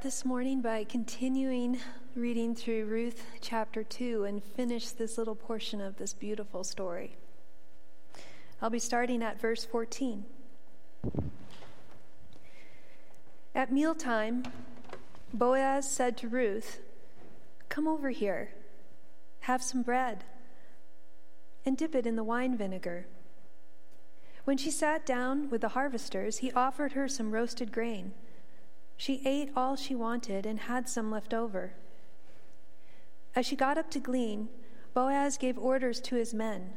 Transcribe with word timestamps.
this 0.00 0.24
morning 0.24 0.60
by 0.60 0.84
continuing 0.84 1.76
reading 2.14 2.54
through 2.54 2.84
Ruth 2.84 3.24
chapter 3.40 3.82
2 3.82 4.22
and 4.24 4.44
finish 4.44 4.90
this 4.90 5.18
little 5.18 5.34
portion 5.34 5.80
of 5.80 5.96
this 5.96 6.14
beautiful 6.14 6.62
story. 6.62 7.16
I'll 8.62 8.70
be 8.70 8.78
starting 8.78 9.24
at 9.24 9.40
verse 9.40 9.64
14. 9.64 10.24
At 13.56 13.72
mealtime, 13.72 14.44
Boaz 15.34 15.90
said 15.90 16.16
to 16.18 16.28
Ruth, 16.28 16.78
Come 17.68 17.88
over 17.88 18.10
here, 18.10 18.50
have 19.40 19.64
some 19.64 19.82
bread, 19.82 20.22
and 21.66 21.76
dip 21.76 21.96
it 21.96 22.06
in 22.06 22.14
the 22.14 22.22
wine 22.22 22.56
vinegar. 22.56 23.06
When 24.44 24.58
she 24.58 24.70
sat 24.70 25.04
down 25.04 25.50
with 25.50 25.60
the 25.60 25.70
harvesters, 25.70 26.38
he 26.38 26.52
offered 26.52 26.92
her 26.92 27.08
some 27.08 27.32
roasted 27.32 27.72
grain. 27.72 28.12
She 28.98 29.22
ate 29.24 29.52
all 29.56 29.76
she 29.76 29.94
wanted 29.94 30.44
and 30.44 30.58
had 30.58 30.88
some 30.88 31.10
left 31.10 31.32
over. 31.32 31.72
As 33.34 33.46
she 33.46 33.54
got 33.54 33.78
up 33.78 33.90
to 33.92 34.00
glean, 34.00 34.48
Boaz 34.92 35.38
gave 35.38 35.56
orders 35.56 36.00
to 36.00 36.16
his 36.16 36.34
men 36.34 36.72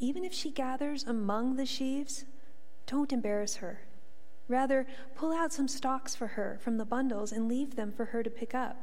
Even 0.00 0.24
if 0.24 0.34
she 0.34 0.50
gathers 0.50 1.04
among 1.04 1.54
the 1.54 1.64
sheaves, 1.64 2.24
don't 2.86 3.12
embarrass 3.12 3.56
her. 3.56 3.82
Rather, 4.48 4.86
pull 5.14 5.32
out 5.32 5.52
some 5.52 5.68
stalks 5.68 6.16
for 6.16 6.26
her 6.26 6.58
from 6.60 6.76
the 6.76 6.84
bundles 6.84 7.30
and 7.30 7.46
leave 7.46 7.76
them 7.76 7.92
for 7.92 8.06
her 8.06 8.24
to 8.24 8.30
pick 8.30 8.52
up. 8.52 8.76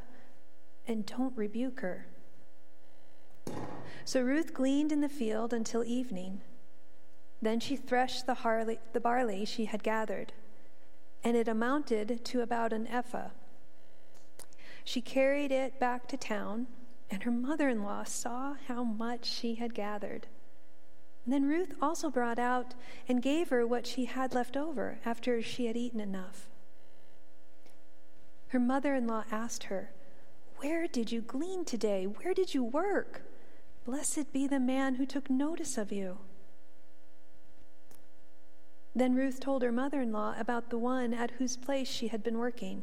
And 0.88 1.06
don't 1.06 1.36
rebuke 1.36 1.82
her. 1.82 2.08
So 4.06 4.22
Ruth 4.22 4.54
gleaned 4.54 4.94
in 4.94 5.02
the 5.02 5.10
field 5.10 5.52
until 5.52 5.84
evening. 5.84 6.40
Then 7.42 7.60
she 7.60 7.76
threshed 7.76 8.26
the, 8.26 8.36
harley, 8.36 8.80
the 8.94 9.02
barley 9.02 9.44
she 9.44 9.66
had 9.66 9.84
gathered, 9.84 10.32
and 11.28 11.36
it 11.36 11.50
amounted 11.50 12.24
to 12.24 12.40
about 12.40 12.72
an 12.72 12.88
ephah. 12.88 13.32
She 14.86 15.02
carried 15.02 15.52
it 15.52 15.78
back 15.78 16.08
to 16.08 16.16
town, 16.16 16.68
and 17.12 17.24
her 17.24 17.32
mother 17.32 17.68
in 17.68 17.84
law 17.84 18.06
saw 18.06 18.56
how 18.70 18.86
much 18.86 19.26
she 19.26 19.56
had 19.56 19.74
gathered. 19.74 20.28
And 21.26 21.34
then 21.34 21.44
Ruth 21.44 21.76
also 21.82 22.10
brought 22.10 22.40
out 22.40 22.76
and 23.10 23.22
gave 23.22 23.50
her 23.50 23.68
what 23.68 23.86
she 23.86 24.06
had 24.06 24.34
left 24.34 24.56
over 24.56 25.00
after 25.04 25.42
she 25.42 25.66
had 25.66 25.76
eaten 25.76 26.00
enough. 26.00 26.48
Her 28.48 28.60
mother 28.62 28.96
in 28.96 29.06
law 29.06 29.26
asked 29.30 29.64
her, 29.64 29.92
Where 30.60 30.88
did 30.88 31.12
you 31.12 31.20
glean 31.20 31.66
today? 31.66 32.06
Where 32.06 32.34
did 32.34 32.54
you 32.54 32.64
work? 32.64 33.24
Blessed 33.84 34.32
be 34.32 34.48
the 34.48 34.62
man 34.62 34.96
who 34.96 35.06
took 35.06 35.30
notice 35.30 35.78
of 35.78 35.92
you. 35.92 36.20
Then 38.98 39.14
Ruth 39.14 39.40
told 39.40 39.62
her 39.62 39.72
mother 39.72 40.02
in 40.02 40.12
law 40.12 40.34
about 40.40 40.72
the 40.72 40.78
one 40.80 41.14
at 41.14 41.30
whose 41.38 41.56
place 41.56 41.88
she 41.88 42.08
had 42.08 42.24
been 42.24 42.40
working. 42.40 42.82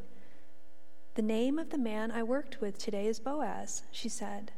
The 1.15 1.21
name 1.21 1.59
of 1.59 1.71
the 1.71 1.77
man 1.77 2.09
I 2.09 2.23
worked 2.23 2.61
with 2.61 2.77
today 2.77 3.07
is 3.07 3.19
Boaz, 3.19 3.83
she 3.91 4.07
said. 4.07 4.53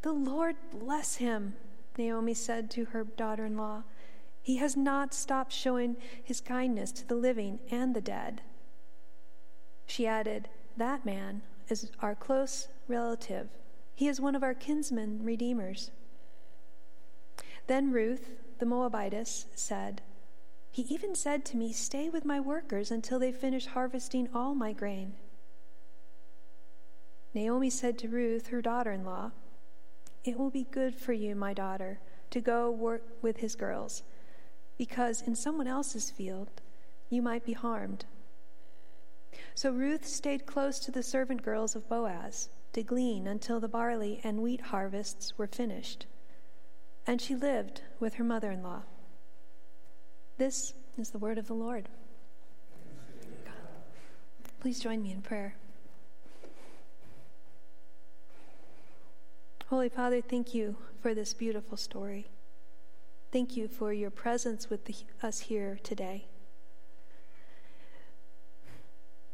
The 0.00 0.12
Lord 0.12 0.56
bless 0.72 1.16
him, 1.16 1.56
Naomi 1.98 2.32
said 2.32 2.70
to 2.70 2.86
her 2.86 3.04
daughter 3.04 3.44
in 3.44 3.58
law. 3.58 3.82
He 4.40 4.56
has 4.56 4.78
not 4.78 5.12
stopped 5.12 5.52
showing 5.52 5.96
his 6.24 6.40
kindness 6.40 6.90
to 6.92 7.06
the 7.06 7.16
living 7.16 7.58
and 7.70 7.94
the 7.94 8.00
dead. 8.00 8.40
She 9.84 10.06
added, 10.06 10.48
That 10.78 11.04
man 11.04 11.42
is 11.68 11.90
our 12.00 12.14
close 12.14 12.68
relative. 12.88 13.50
He 13.94 14.08
is 14.08 14.22
one 14.22 14.34
of 14.34 14.42
our 14.42 14.54
kinsmen 14.54 15.22
redeemers. 15.22 15.90
Then 17.66 17.92
Ruth, 17.92 18.30
the 18.58 18.64
Moabitess, 18.64 19.44
said, 19.54 20.00
He 20.76 20.82
even 20.94 21.14
said 21.14 21.46
to 21.46 21.56
me, 21.56 21.72
Stay 21.72 22.10
with 22.10 22.26
my 22.26 22.38
workers 22.38 22.90
until 22.90 23.18
they 23.18 23.32
finish 23.32 23.64
harvesting 23.64 24.28
all 24.34 24.54
my 24.54 24.74
grain. 24.74 25.14
Naomi 27.32 27.70
said 27.70 27.96
to 27.96 28.08
Ruth, 28.08 28.48
her 28.48 28.60
daughter 28.60 28.92
in 28.92 29.02
law, 29.02 29.30
it 30.22 30.38
will 30.38 30.50
be 30.50 30.66
good 30.70 30.94
for 30.94 31.14
you, 31.14 31.34
my 31.34 31.54
daughter, 31.54 31.98
to 32.28 32.42
go 32.42 32.70
work 32.70 33.02
with 33.22 33.38
his 33.38 33.54
girls, 33.54 34.02
because 34.76 35.22
in 35.22 35.34
someone 35.34 35.66
else's 35.66 36.10
field 36.10 36.60
you 37.08 37.22
might 37.22 37.46
be 37.46 37.54
harmed. 37.54 38.04
So 39.54 39.70
Ruth 39.70 40.06
stayed 40.06 40.44
close 40.44 40.78
to 40.80 40.90
the 40.90 41.02
servant 41.02 41.42
girls 41.42 41.74
of 41.74 41.88
Boaz 41.88 42.50
to 42.74 42.82
glean 42.82 43.26
until 43.26 43.60
the 43.60 43.66
barley 43.66 44.20
and 44.22 44.42
wheat 44.42 44.60
harvests 44.60 45.38
were 45.38 45.46
finished. 45.46 46.04
And 47.06 47.18
she 47.22 47.34
lived 47.34 47.80
with 47.98 48.16
her 48.16 48.24
mother 48.24 48.50
in 48.50 48.62
law. 48.62 48.82
This 50.38 50.74
is 50.98 51.10
the 51.10 51.18
word 51.18 51.38
of 51.38 51.46
the 51.46 51.54
Lord. 51.54 51.88
Please 54.60 54.78
join 54.78 55.02
me 55.02 55.12
in 55.12 55.22
prayer. 55.22 55.54
Holy 59.68 59.88
Father, 59.88 60.20
thank 60.20 60.52
you 60.52 60.76
for 61.00 61.14
this 61.14 61.32
beautiful 61.32 61.78
story. 61.78 62.28
Thank 63.32 63.56
you 63.56 63.66
for 63.66 63.92
your 63.92 64.10
presence 64.10 64.68
with 64.68 64.84
the, 64.84 64.94
us 65.22 65.40
here 65.40 65.78
today. 65.82 66.26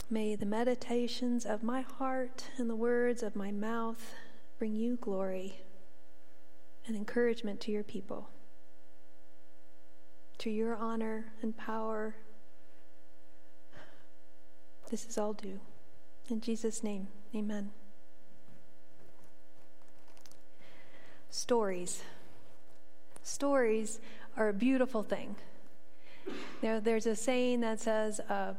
May 0.09 0.37
the 0.37 0.47
meditations 0.47 1.45
of 1.45 1.63
my 1.65 1.81
heart 1.81 2.45
and 2.59 2.71
the 2.71 2.77
words 2.77 3.23
of 3.23 3.35
my 3.35 3.51
mouth 3.51 4.15
bring 4.59 4.77
you 4.77 4.97
glory 4.97 5.63
and 6.87 6.95
encouragement 6.95 7.61
to 7.63 7.73
your 7.73 7.83
people. 7.83 8.29
To 10.43 10.51
your 10.51 10.77
honor 10.77 11.33
and 11.43 11.57
power, 11.57 12.15
this 14.91 15.07
is 15.07 15.19
all 15.19 15.33
due. 15.33 15.59
In 16.29 16.41
Jesus' 16.41 16.85
name, 16.85 17.09
amen. 17.35 17.73
stories. 21.33 22.03
Stories 23.23 23.99
are 24.37 24.51
a 24.51 24.53
beautiful 24.53 25.03
thing. 25.03 25.35
There, 26.61 26.79
there's 26.79 27.07
a 27.07 27.17
saying 27.17 27.61
that 27.61 27.81
says, 27.81 28.21
uh, 28.21 28.55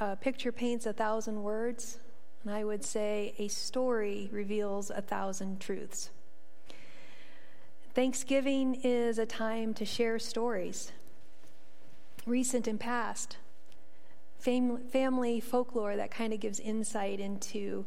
a 0.00 0.16
picture 0.16 0.52
paints 0.52 0.86
a 0.86 0.92
thousand 0.92 1.42
words, 1.42 1.98
and 2.42 2.54
I 2.54 2.64
would 2.64 2.84
say 2.84 3.34
a 3.38 3.48
story 3.48 4.28
reveals 4.32 4.90
a 4.90 5.02
thousand 5.02 5.60
truths. 5.60 6.10
Thanksgiving 7.94 8.76
is 8.82 9.18
a 9.18 9.26
time 9.26 9.74
to 9.74 9.84
share 9.84 10.18
stories, 10.18 10.92
recent 12.26 12.66
and 12.66 12.78
past, 12.78 13.36
fam- 14.38 14.78
family 14.88 15.40
folklore 15.40 15.96
that 15.96 16.10
kind 16.10 16.32
of 16.32 16.40
gives 16.40 16.60
insight 16.60 17.20
into 17.20 17.84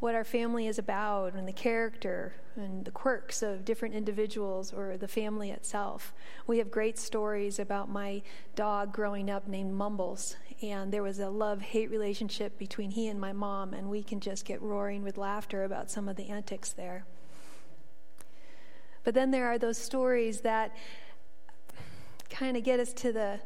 what 0.00 0.14
our 0.14 0.24
family 0.24 0.66
is 0.66 0.78
about 0.78 1.34
and 1.34 1.48
the 1.48 1.52
character 1.52 2.34
and 2.54 2.84
the 2.84 2.90
quirks 2.90 3.42
of 3.42 3.64
different 3.64 3.94
individuals 3.94 4.72
or 4.72 4.96
the 4.96 5.08
family 5.08 5.50
itself. 5.50 6.12
We 6.46 6.58
have 6.58 6.70
great 6.70 6.98
stories 6.98 7.58
about 7.58 7.88
my 7.88 8.22
dog 8.54 8.92
growing 8.92 9.30
up 9.30 9.48
named 9.48 9.72
Mumbles, 9.72 10.36
and 10.62 10.92
there 10.92 11.02
was 11.02 11.18
a 11.18 11.30
love 11.30 11.60
hate 11.60 11.90
relationship 11.90 12.58
between 12.58 12.90
he 12.90 13.08
and 13.08 13.20
my 13.20 13.32
mom, 13.32 13.74
and 13.74 13.88
we 13.88 14.02
can 14.02 14.20
just 14.20 14.44
get 14.44 14.62
roaring 14.62 15.02
with 15.02 15.18
laughter 15.18 15.64
about 15.64 15.90
some 15.90 16.08
of 16.08 16.16
the 16.16 16.28
antics 16.28 16.70
there. 16.72 17.04
But 19.04 19.14
then 19.14 19.30
there 19.30 19.46
are 19.46 19.58
those 19.58 19.78
stories 19.78 20.40
that 20.42 20.74
kind 22.30 22.56
of 22.56 22.62
get 22.62 22.78
us 22.78 22.92
to 22.92 23.12
the, 23.12 23.40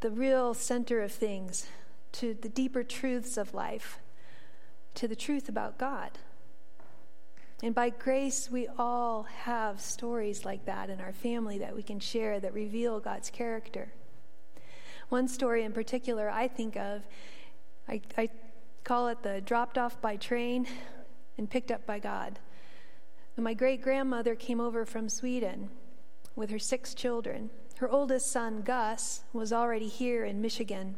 the 0.00 0.10
real 0.10 0.54
center 0.54 1.00
of 1.00 1.12
things, 1.12 1.66
to 2.12 2.34
the 2.34 2.48
deeper 2.48 2.82
truths 2.82 3.36
of 3.36 3.54
life 3.54 4.00
to 4.94 5.08
the 5.08 5.16
truth 5.16 5.48
about 5.48 5.78
God. 5.78 6.10
And 7.62 7.74
by 7.74 7.90
grace, 7.90 8.50
we 8.50 8.68
all 8.78 9.24
have 9.24 9.80
stories 9.80 10.44
like 10.44 10.64
that 10.64 10.88
in 10.88 11.00
our 11.00 11.12
family 11.12 11.58
that 11.58 11.74
we 11.74 11.82
can 11.82 12.00
share 12.00 12.40
that 12.40 12.54
reveal 12.54 13.00
God's 13.00 13.30
character. 13.30 13.92
One 15.10 15.28
story 15.28 15.64
in 15.64 15.72
particular 15.72 16.30
I 16.30 16.48
think 16.48 16.76
of, 16.76 17.02
I, 17.88 18.00
I 18.16 18.30
call 18.84 19.08
it 19.08 19.22
the 19.22 19.40
dropped 19.40 19.76
off 19.76 20.00
by 20.00 20.16
train 20.16 20.66
and 21.36 21.50
picked 21.50 21.70
up 21.70 21.86
by 21.86 21.98
God. 21.98 22.38
My 23.36 23.54
great 23.54 23.82
grandmother 23.82 24.34
came 24.34 24.60
over 24.60 24.84
from 24.84 25.08
Sweden 25.08 25.70
with 26.36 26.50
her 26.50 26.58
six 26.58 26.94
children. 26.94 27.50
Her 27.80 27.90
oldest 27.90 28.30
son, 28.30 28.62
Gus, 28.62 29.22
was 29.32 29.52
already 29.52 29.88
here 29.88 30.24
in 30.24 30.40
Michigan 30.40 30.96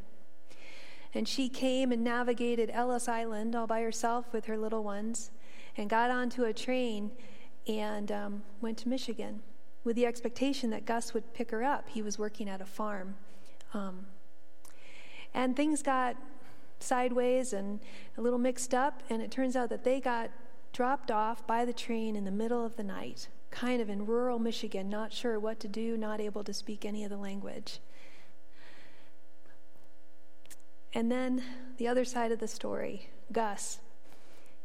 and 1.15 1.29
she 1.29 1.49
came 1.49 1.93
and 1.93 2.03
navigated 2.03 2.71
Ellis 2.73 3.09
Island 3.09 3.55
all 3.55 3.67
by 3.67 3.83
herself 3.83 4.33
with 4.33 4.47
her 4.47 4.57
little 4.57 4.83
ones 4.83 5.31
and 5.77 5.89
got 5.89 6.11
onto 6.11 6.45
a 6.45 6.53
train 6.53 7.11
and 7.67 8.11
um, 8.11 8.43
went 8.61 8.79
to 8.79 8.89
Michigan 8.89 9.41
with 9.85 9.97
the 9.97 10.07
expectation 10.07 10.71
that 10.71 10.87
Gus 10.87 11.13
would 11.13 11.35
pick 11.35 11.51
her 11.51 11.63
up. 11.63 11.89
He 11.89 12.03
was 12.03 12.19
working 12.19 12.49
at 12.49 12.61
a 12.61 12.67
farm. 12.67 13.17
Um, 13.75 14.07
and 15.35 15.57
things 15.57 15.83
got 15.83 16.17
sideways 16.79 17.53
and 17.53 17.81
a 18.17 18.21
little 18.21 18.39
mixed 18.39 18.75
up, 18.75 19.03
and 19.09 19.23
it 19.23 19.31
turns 19.31 19.57
out 19.57 19.69
that 19.71 19.85
they 19.85 20.01
got 20.01 20.31
dropped 20.73 21.11
off 21.11 21.47
by 21.47 21.65
the 21.65 21.73
train 21.73 22.17
in 22.17 22.25
the 22.25 22.31
middle 22.31 22.65
of 22.65 22.77
the 22.77 22.83
night, 22.83 23.29
kind 23.53 23.81
of 23.81 23.89
in 23.89 24.07
rural 24.07 24.39
Michigan, 24.39 24.89
not 24.89 25.13
sure 25.13 25.39
what 25.39 25.61
to 25.61 25.69
do, 25.69 25.97
not 25.97 26.21
able 26.21 26.43
to 26.43 26.53
speak 26.53 26.85
any 26.85 27.05
of 27.05 27.11
the 27.11 27.17
language. 27.17 27.79
And 30.95 31.11
then 31.11 31.43
the 31.77 31.87
other 31.87 32.05
side 32.05 32.33
of 32.33 32.41
the 32.41 32.49
story, 32.49 33.09
Gus, 33.31 33.79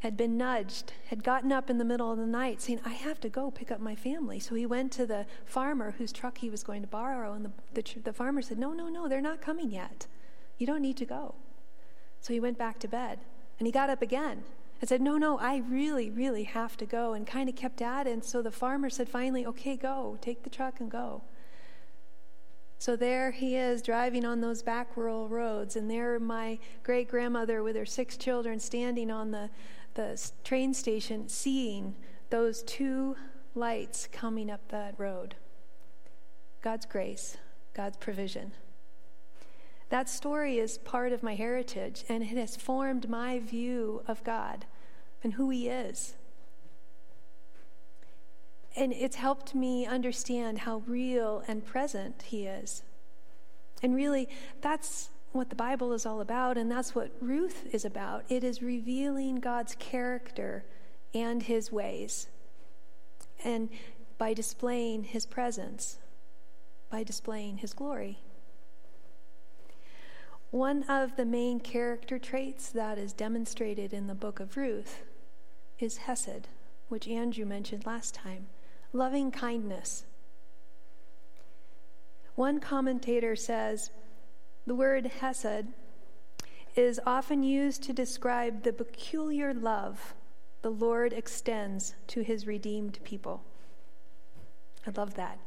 had 0.00 0.16
been 0.16 0.36
nudged, 0.36 0.92
had 1.08 1.24
gotten 1.24 1.52
up 1.52 1.68
in 1.70 1.78
the 1.78 1.84
middle 1.84 2.12
of 2.12 2.18
the 2.18 2.26
night 2.26 2.60
saying, 2.62 2.80
I 2.84 2.90
have 2.90 3.20
to 3.20 3.28
go 3.28 3.50
pick 3.50 3.70
up 3.70 3.80
my 3.80 3.94
family. 3.94 4.38
So 4.38 4.54
he 4.54 4.66
went 4.66 4.92
to 4.92 5.06
the 5.06 5.26
farmer 5.44 5.92
whose 5.92 6.12
truck 6.12 6.38
he 6.38 6.50
was 6.50 6.62
going 6.62 6.82
to 6.82 6.88
borrow, 6.88 7.32
and 7.32 7.44
the, 7.44 7.52
the, 7.74 8.00
the 8.04 8.12
farmer 8.12 8.42
said, 8.42 8.58
No, 8.58 8.72
no, 8.72 8.88
no, 8.88 9.08
they're 9.08 9.20
not 9.20 9.40
coming 9.40 9.70
yet. 9.70 10.06
You 10.58 10.66
don't 10.66 10.82
need 10.82 10.96
to 10.98 11.04
go. 11.04 11.34
So 12.20 12.32
he 12.32 12.40
went 12.40 12.58
back 12.58 12.78
to 12.80 12.88
bed, 12.88 13.20
and 13.58 13.66
he 13.66 13.72
got 13.72 13.90
up 13.90 14.02
again 14.02 14.44
and 14.80 14.88
said, 14.88 15.00
No, 15.00 15.16
no, 15.16 15.38
I 15.38 15.58
really, 15.68 16.10
really 16.10 16.44
have 16.44 16.76
to 16.78 16.86
go, 16.86 17.12
and 17.12 17.26
kind 17.26 17.48
of 17.48 17.56
kept 17.56 17.82
at 17.82 18.06
it. 18.06 18.12
And 18.12 18.24
so 18.24 18.42
the 18.42 18.50
farmer 18.50 18.90
said, 18.90 19.08
Finally, 19.08 19.46
okay, 19.46 19.76
go, 19.76 20.18
take 20.20 20.42
the 20.42 20.50
truck 20.50 20.80
and 20.80 20.90
go. 20.90 21.22
So 22.80 22.94
there 22.94 23.32
he 23.32 23.56
is 23.56 23.82
driving 23.82 24.24
on 24.24 24.40
those 24.40 24.62
back 24.62 24.96
rural 24.96 25.28
roads, 25.28 25.74
and 25.74 25.90
there 25.90 26.20
my 26.20 26.58
great 26.84 27.08
grandmother 27.08 27.62
with 27.62 27.74
her 27.74 27.86
six 27.86 28.16
children 28.16 28.60
standing 28.60 29.10
on 29.10 29.32
the 29.32 29.50
the 29.94 30.30
train 30.44 30.72
station 30.72 31.28
seeing 31.28 31.96
those 32.30 32.62
two 32.62 33.16
lights 33.56 34.08
coming 34.12 34.48
up 34.48 34.60
that 34.68 34.94
road. 34.96 35.34
God's 36.62 36.86
grace, 36.86 37.36
God's 37.74 37.96
provision. 37.96 38.52
That 39.90 40.08
story 40.08 40.58
is 40.58 40.78
part 40.78 41.12
of 41.12 41.22
my 41.22 41.34
heritage, 41.34 42.04
and 42.08 42.22
it 42.22 42.36
has 42.36 42.56
formed 42.56 43.08
my 43.08 43.38
view 43.38 44.02
of 44.06 44.22
God 44.22 44.66
and 45.22 45.34
who 45.34 45.50
He 45.50 45.68
is. 45.68 46.14
And 48.76 48.92
it's 48.92 49.16
helped 49.16 49.54
me 49.54 49.86
understand 49.86 50.58
how 50.60 50.82
real 50.86 51.42
and 51.48 51.64
present 51.64 52.22
He 52.22 52.46
is. 52.46 52.82
And 53.82 53.94
really, 53.94 54.28
that's 54.60 55.08
what 55.32 55.50
the 55.50 55.56
Bible 55.56 55.92
is 55.92 56.06
all 56.06 56.20
about, 56.20 56.56
and 56.56 56.70
that's 56.70 56.94
what 56.94 57.10
Ruth 57.20 57.66
is 57.72 57.84
about. 57.84 58.24
It 58.28 58.44
is 58.44 58.62
revealing 58.62 59.36
God's 59.36 59.74
character 59.78 60.64
and 61.14 61.42
his 61.42 61.72
ways, 61.72 62.28
and 63.44 63.68
by 64.18 64.34
displaying 64.34 65.04
his 65.04 65.26
presence, 65.26 65.98
by 66.90 67.02
displaying 67.02 67.58
his 67.58 67.72
glory. 67.72 68.18
One 70.50 70.82
of 70.84 71.16
the 71.16 71.26
main 71.26 71.60
character 71.60 72.18
traits 72.18 72.70
that 72.70 72.96
is 72.96 73.12
demonstrated 73.12 73.92
in 73.92 74.06
the 74.06 74.14
book 74.14 74.40
of 74.40 74.56
Ruth 74.56 75.02
is 75.78 75.98
Hesed, 75.98 76.48
which 76.88 77.06
Andrew 77.06 77.44
mentioned 77.44 77.84
last 77.84 78.14
time 78.14 78.46
loving 78.92 79.30
kindness. 79.30 80.04
One 82.34 82.60
commentator 82.60 83.36
says, 83.36 83.90
the 84.66 84.74
word 84.74 85.06
hesed 85.20 85.66
is 86.76 87.00
often 87.04 87.42
used 87.42 87.82
to 87.82 87.92
describe 87.92 88.62
the 88.62 88.72
peculiar 88.72 89.52
love 89.52 90.14
the 90.62 90.70
Lord 90.70 91.12
extends 91.12 91.94
to 92.08 92.20
his 92.22 92.46
redeemed 92.46 92.98
people. 93.04 93.42
I 94.86 94.90
love 94.96 95.14
that. 95.14 95.38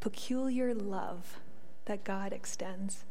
Peculiar 0.00 0.74
love 0.74 1.40
that 1.84 2.04
God 2.04 2.32
extends. 2.32 3.04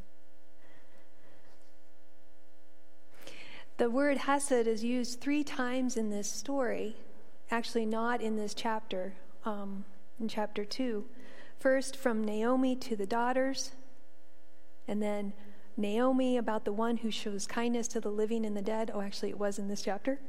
The 3.79 3.89
word 3.89 4.17
hesed 4.17 4.67
is 4.67 4.83
used 4.83 5.21
three 5.21 5.41
times 5.41 5.95
in 5.95 6.09
this 6.09 6.29
story, 6.29 6.97
actually, 7.49 7.85
not 7.85 8.19
in 8.19 8.35
this 8.35 8.53
chapter, 8.53 9.13
um, 9.45 9.85
in 10.19 10.27
chapter 10.27 10.65
2. 10.65 11.05
First, 11.61 11.95
from 11.95 12.21
Naomi 12.21 12.75
to 12.75 12.97
the 12.97 13.05
daughters, 13.05 13.71
and 14.85 15.01
then 15.01 15.31
Naomi 15.77 16.35
about 16.35 16.65
the 16.65 16.73
one 16.73 16.97
who 16.97 17.09
shows 17.09 17.47
kindness 17.47 17.87
to 17.87 18.01
the 18.01 18.11
living 18.11 18.45
and 18.45 18.57
the 18.57 18.61
dead. 18.61 18.91
Oh, 18.93 18.99
actually, 18.99 19.29
it 19.29 19.39
was 19.39 19.57
in 19.57 19.69
this 19.69 19.83
chapter. 19.83 20.19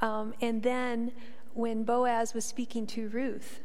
Um, 0.00 0.32
and 0.40 0.62
then 0.62 1.10
when 1.52 1.82
Boaz 1.82 2.32
was 2.32 2.44
speaking 2.44 2.86
to 2.86 3.08
Ruth 3.08 3.58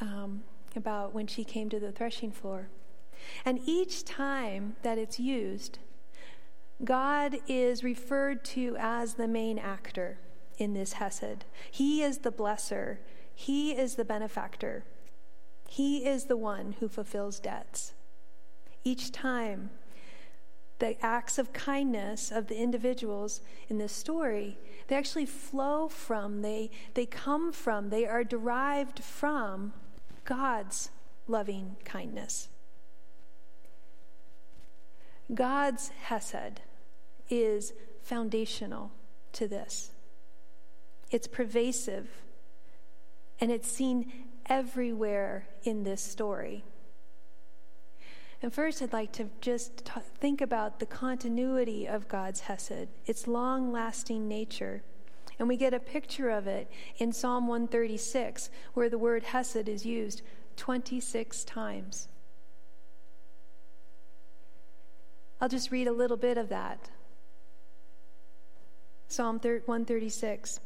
um, 0.00 0.44
about 0.76 1.12
when 1.12 1.26
she 1.26 1.42
came 1.42 1.68
to 1.70 1.80
the 1.80 1.90
threshing 1.90 2.30
floor. 2.30 2.68
And 3.44 3.58
each 3.66 4.04
time 4.04 4.76
that 4.84 4.96
it's 4.96 5.18
used, 5.18 5.80
God 6.84 7.38
is 7.48 7.82
referred 7.82 8.44
to 8.46 8.76
as 8.78 9.14
the 9.14 9.28
main 9.28 9.58
actor 9.58 10.18
in 10.58 10.74
this 10.74 10.94
Hesed. 10.94 11.44
He 11.70 12.02
is 12.02 12.18
the 12.18 12.32
blesser, 12.32 12.98
He 13.34 13.72
is 13.72 13.94
the 13.94 14.04
benefactor, 14.04 14.84
He 15.68 16.06
is 16.06 16.24
the 16.24 16.36
one 16.36 16.76
who 16.80 16.88
fulfills 16.88 17.40
debts. 17.40 17.94
Each 18.84 19.10
time 19.10 19.70
the 20.78 21.02
acts 21.04 21.38
of 21.38 21.54
kindness 21.54 22.30
of 22.30 22.48
the 22.48 22.56
individuals 22.56 23.40
in 23.68 23.78
this 23.78 23.92
story, 23.92 24.58
they 24.88 24.96
actually 24.96 25.24
flow 25.24 25.88
from, 25.88 26.42
they, 26.42 26.70
they 26.92 27.06
come 27.06 27.50
from, 27.50 27.88
they 27.88 28.06
are 28.06 28.22
derived 28.22 29.02
from 29.02 29.72
God's 30.24 30.90
loving 31.26 31.76
kindness. 31.84 32.48
God's 35.32 35.88
Hesed 36.04 36.60
is 37.28 37.72
foundational 38.02 38.92
to 39.32 39.48
this. 39.48 39.90
It's 41.10 41.26
pervasive, 41.26 42.08
and 43.40 43.50
it's 43.50 43.70
seen 43.70 44.12
everywhere 44.48 45.46
in 45.62 45.84
this 45.84 46.02
story. 46.02 46.64
And 48.42 48.52
first, 48.52 48.82
I'd 48.82 48.92
like 48.92 49.12
to 49.12 49.28
just 49.40 49.86
t- 49.86 50.00
think 50.18 50.40
about 50.40 50.78
the 50.78 50.86
continuity 50.86 51.86
of 51.86 52.08
God's 52.08 52.40
Hesed, 52.40 52.88
its 53.06 53.26
long 53.26 53.72
lasting 53.72 54.28
nature. 54.28 54.82
And 55.38 55.48
we 55.48 55.56
get 55.56 55.74
a 55.74 55.80
picture 55.80 56.30
of 56.30 56.46
it 56.46 56.70
in 56.98 57.12
Psalm 57.12 57.46
136, 57.46 58.50
where 58.74 58.88
the 58.88 58.98
word 58.98 59.22
Hesed 59.22 59.68
is 59.68 59.84
used 59.86 60.22
26 60.56 61.44
times. 61.44 62.08
I'll 65.40 65.48
just 65.48 65.70
read 65.70 65.86
a 65.86 65.92
little 65.92 66.16
bit 66.16 66.38
of 66.38 66.48
that. 66.48 66.90
Psalm 69.08 69.38
136 69.38 70.60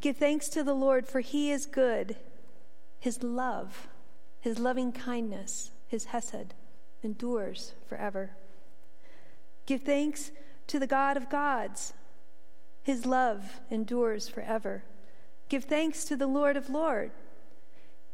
Give 0.00 0.16
thanks 0.16 0.48
to 0.48 0.64
the 0.64 0.74
Lord, 0.74 1.06
for 1.06 1.20
he 1.20 1.52
is 1.52 1.66
good. 1.66 2.16
His 2.98 3.22
love, 3.22 3.88
his 4.40 4.58
loving 4.58 4.92
kindness, 4.92 5.70
his 5.86 6.06
Hesed 6.06 6.54
endures 7.02 7.74
forever. 7.88 8.30
Give 9.66 9.82
thanks 9.82 10.32
to 10.66 10.78
the 10.78 10.86
God 10.86 11.16
of 11.16 11.30
gods. 11.30 11.92
His 12.82 13.06
love 13.06 13.60
endures 13.70 14.28
forever. 14.28 14.82
Give 15.48 15.64
thanks 15.64 16.04
to 16.06 16.16
the 16.16 16.26
Lord 16.26 16.56
of 16.56 16.70
lords. 16.70 17.12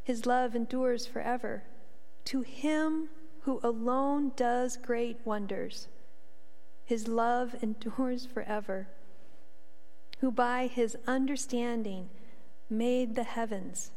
His 0.02 0.26
love 0.26 0.56
endures 0.56 1.06
forever. 1.06 1.64
To 2.26 2.40
him 2.40 3.10
who 3.42 3.60
alone 3.62 4.32
does 4.36 4.76
great 4.76 5.18
wonders. 5.24 5.88
His 6.84 7.08
love 7.08 7.54
endures 7.62 8.26
forever. 8.26 8.88
Who 10.20 10.30
by 10.30 10.66
his 10.66 10.96
understanding 11.06 12.08
made 12.70 13.14
the 13.14 13.24
heavens. 13.24 13.90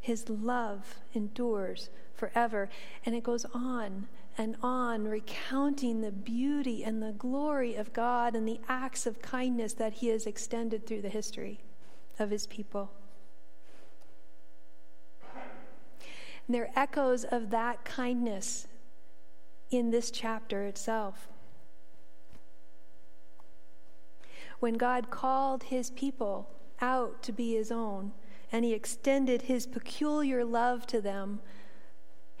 His 0.00 0.28
love 0.28 0.96
endures 1.14 1.90
forever. 2.14 2.68
And 3.04 3.14
it 3.14 3.22
goes 3.22 3.44
on 3.54 4.08
and 4.36 4.56
on, 4.62 5.04
recounting 5.04 6.00
the 6.00 6.12
beauty 6.12 6.84
and 6.84 7.02
the 7.02 7.12
glory 7.12 7.74
of 7.74 7.92
God 7.92 8.36
and 8.36 8.46
the 8.46 8.60
acts 8.68 9.06
of 9.06 9.20
kindness 9.20 9.72
that 9.74 9.94
He 9.94 10.08
has 10.08 10.26
extended 10.26 10.86
through 10.86 11.02
the 11.02 11.08
history 11.08 11.58
of 12.18 12.30
His 12.30 12.46
people. 12.46 12.90
And 16.46 16.54
there 16.54 16.64
are 16.64 16.82
echoes 16.82 17.24
of 17.24 17.50
that 17.50 17.84
kindness 17.84 18.68
in 19.70 19.90
this 19.90 20.10
chapter 20.10 20.64
itself. 20.64 21.28
When 24.60 24.74
God 24.74 25.10
called 25.10 25.64
His 25.64 25.90
people 25.90 26.50
out 26.80 27.22
to 27.24 27.32
be 27.32 27.54
His 27.54 27.70
own, 27.70 28.12
and 28.50 28.64
He 28.64 28.72
extended 28.72 29.42
His 29.42 29.66
peculiar 29.66 30.44
love 30.44 30.86
to 30.88 31.00
them 31.00 31.40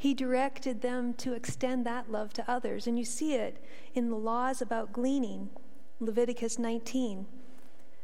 he 0.00 0.14
directed 0.14 0.80
them 0.80 1.12
to 1.14 1.32
extend 1.32 1.84
that 1.84 2.10
love 2.10 2.32
to 2.34 2.48
others. 2.48 2.86
And 2.86 2.96
you 2.96 3.04
see 3.04 3.34
it 3.34 3.60
in 3.94 4.10
the 4.10 4.16
laws 4.16 4.62
about 4.62 4.92
gleaning, 4.92 5.50
Leviticus 5.98 6.56
19, 6.56 7.26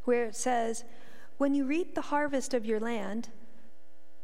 where 0.03 0.25
it 0.25 0.35
says, 0.35 0.85
When 1.39 1.55
you 1.55 1.65
reap 1.65 1.95
the 1.95 2.01
harvest 2.01 2.53
of 2.53 2.67
your 2.67 2.81
land, 2.81 3.29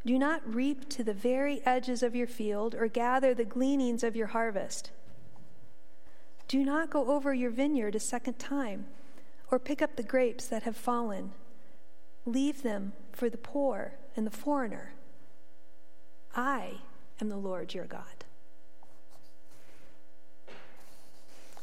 do 0.05 0.19
not 0.19 0.43
reap 0.53 0.89
to 0.89 1.05
the 1.05 1.15
very 1.15 1.65
edges 1.65 2.03
of 2.03 2.17
your 2.17 2.27
field 2.27 2.75
or 2.75 2.89
gather 2.89 3.35
the 3.35 3.45
gleanings 3.45 4.03
of 4.03 4.17
your 4.17 4.29
harvest. 4.29 4.91
Do 6.49 6.65
not 6.65 6.91
go 6.91 7.13
over 7.13 7.33
your 7.33 7.51
vineyard 7.51 7.95
a 7.95 8.01
second 8.01 8.41
time 8.41 8.87
or 9.51 9.59
pick 9.59 9.83
up 9.83 9.97
the 9.97 10.03
grapes 10.03 10.47
that 10.47 10.63
have 10.63 10.77
fallen. 10.77 11.33
Leave 12.25 12.63
them 12.63 12.93
for 13.13 13.29
the 13.29 13.39
poor 13.39 13.95
and 14.17 14.27
the 14.27 14.31
foreigner. 14.31 14.93
I 16.35 16.75
am 17.21 17.29
the 17.29 17.37
Lord 17.37 17.75
your 17.75 17.87
God. 17.87 18.25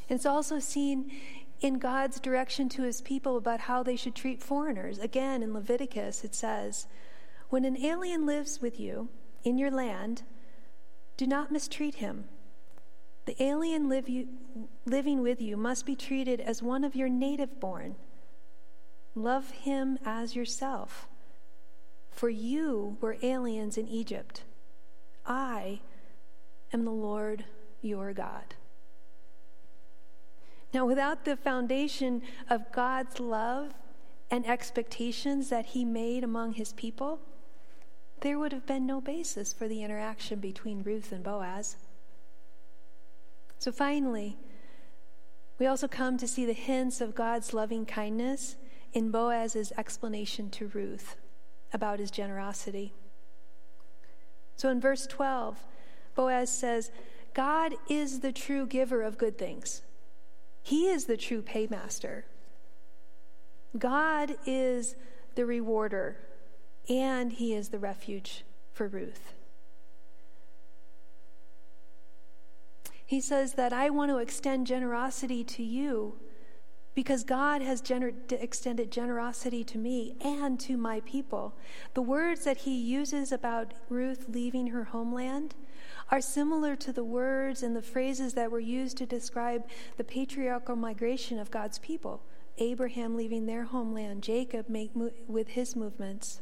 It's 0.10 0.26
also 0.26 0.60
seen 0.60 1.12
in 1.60 1.80
God's 1.80 2.20
direction 2.20 2.70
to 2.70 2.84
his 2.84 3.02
people 3.02 3.38
about 3.38 3.62
how 3.62 3.84
they 3.84 3.96
should 3.96 4.16
treat 4.16 4.44
foreigners. 4.44 5.00
Again, 5.00 5.42
in 5.42 5.54
Leviticus, 5.54 6.24
it 6.24 6.36
says, 6.36 6.88
When 7.50 7.66
an 7.66 7.78
alien 7.84 8.26
lives 8.26 8.62
with 8.62 8.80
you 8.80 9.10
in 9.44 9.58
your 9.58 9.72
land, 9.72 10.24
do 11.18 11.26
not 11.26 11.52
mistreat 11.52 11.96
him. 11.96 12.26
The 13.28 13.44
alien 13.44 13.90
live 13.90 14.08
you, 14.08 14.30
living 14.86 15.22
with 15.22 15.42
you 15.42 15.58
must 15.58 15.86
be 15.86 15.98
treated 15.98 16.40
as 16.40 16.64
one 16.64 16.86
of 16.86 16.96
your 16.96 17.10
native 17.10 17.60
born. 17.60 17.96
Love 19.16 19.52
him 19.52 20.00
as 20.06 20.34
yourself. 20.34 21.10
For 22.10 22.30
you 22.30 22.96
were 23.02 23.18
aliens 23.22 23.78
in 23.78 23.86
Egypt. 23.90 24.44
I 25.26 25.82
am 26.72 26.86
the 26.86 26.92
Lord 26.92 27.44
your 27.82 28.14
God. 28.14 28.56
Now, 30.74 30.86
without 30.86 31.26
the 31.26 31.36
foundation 31.36 32.22
of 32.50 32.72
God's 32.72 33.20
love 33.20 33.74
and 34.32 34.48
expectations 34.48 35.50
that 35.50 35.68
He 35.68 35.84
made 35.84 36.24
among 36.24 36.54
His 36.54 36.72
people, 36.74 37.20
there 38.22 38.40
would 38.40 38.54
have 38.54 38.66
been 38.66 38.86
no 38.86 39.02
basis 39.02 39.52
for 39.52 39.68
the 39.68 39.84
interaction 39.84 40.40
between 40.40 40.84
Ruth 40.84 41.12
and 41.12 41.24
Boaz. 41.24 41.76
So 43.60 43.72
finally, 43.72 44.38
we 45.60 45.66
also 45.66 45.88
come 45.88 46.18
to 46.18 46.28
see 46.28 46.46
the 46.46 46.54
hints 46.54 47.02
of 47.02 47.16
God's 47.16 47.54
loving 47.54 47.86
kindness 47.86 48.56
in 48.94 49.12
Boaz's 49.12 49.72
explanation 49.78 50.50
to 50.52 50.68
Ruth 50.68 51.16
about 51.74 52.00
his 52.00 52.12
generosity. 52.12 52.94
So 54.56 54.70
in 54.70 54.80
verse 54.80 55.06
12, 55.08 55.58
Boaz 56.16 56.52
says, 56.52 56.92
God 57.34 57.76
is 57.90 58.22
the 58.22 58.32
true 58.32 58.66
giver 58.66 59.02
of 59.04 59.18
good 59.18 59.38
things. 59.38 59.84
He 60.64 60.88
is 60.88 61.06
the 61.06 61.18
true 61.18 61.42
paymaster. 61.42 62.24
God 63.78 64.36
is 64.46 64.96
the 65.36 65.46
rewarder, 65.46 66.18
and 66.90 67.32
He 67.32 67.54
is 67.54 67.70
the 67.70 67.80
refuge 67.80 68.44
for 68.74 68.88
Ruth. 68.88 69.34
He 73.08 73.22
says 73.22 73.54
that 73.54 73.72
I 73.72 73.90
want 73.90 74.12
to 74.12 74.18
extend 74.18 74.68
generosity 74.68 75.42
to 75.46 75.64
you 75.64 76.20
because 76.94 77.24
God 77.24 77.62
has 77.62 77.82
gener- 77.82 78.14
extended 78.32 78.92
generosity 78.92 79.64
to 79.64 79.78
me 79.78 80.18
and 80.20 80.60
to 80.60 80.76
my 80.76 81.00
people. 81.02 81.56
The 81.94 82.02
words 82.02 82.44
that 82.44 82.58
he 82.58 82.78
uses 82.78 83.32
about 83.32 83.74
Ruth 83.88 84.26
leaving 84.28 84.68
her 84.68 84.84
homeland 84.84 85.56
are 86.12 86.20
similar 86.20 86.76
to 86.76 86.92
the 86.92 87.06
words 87.06 87.64
and 87.64 87.76
the 87.76 87.82
phrases 87.82 88.34
that 88.34 88.52
were 88.52 88.60
used 88.60 88.98
to 88.98 89.06
describe 89.06 89.64
the 89.96 90.04
patriarchal 90.04 90.76
migration 90.76 91.40
of 91.40 91.50
God's 91.50 91.80
people. 91.80 92.24
Abraham 92.58 93.16
leaving 93.16 93.46
their 93.46 93.64
homeland, 93.64 94.22
Jacob 94.22 94.68
make 94.68 94.96
mo- 94.96 95.12
with 95.28 95.50
his 95.50 95.78
movements. 95.78 96.42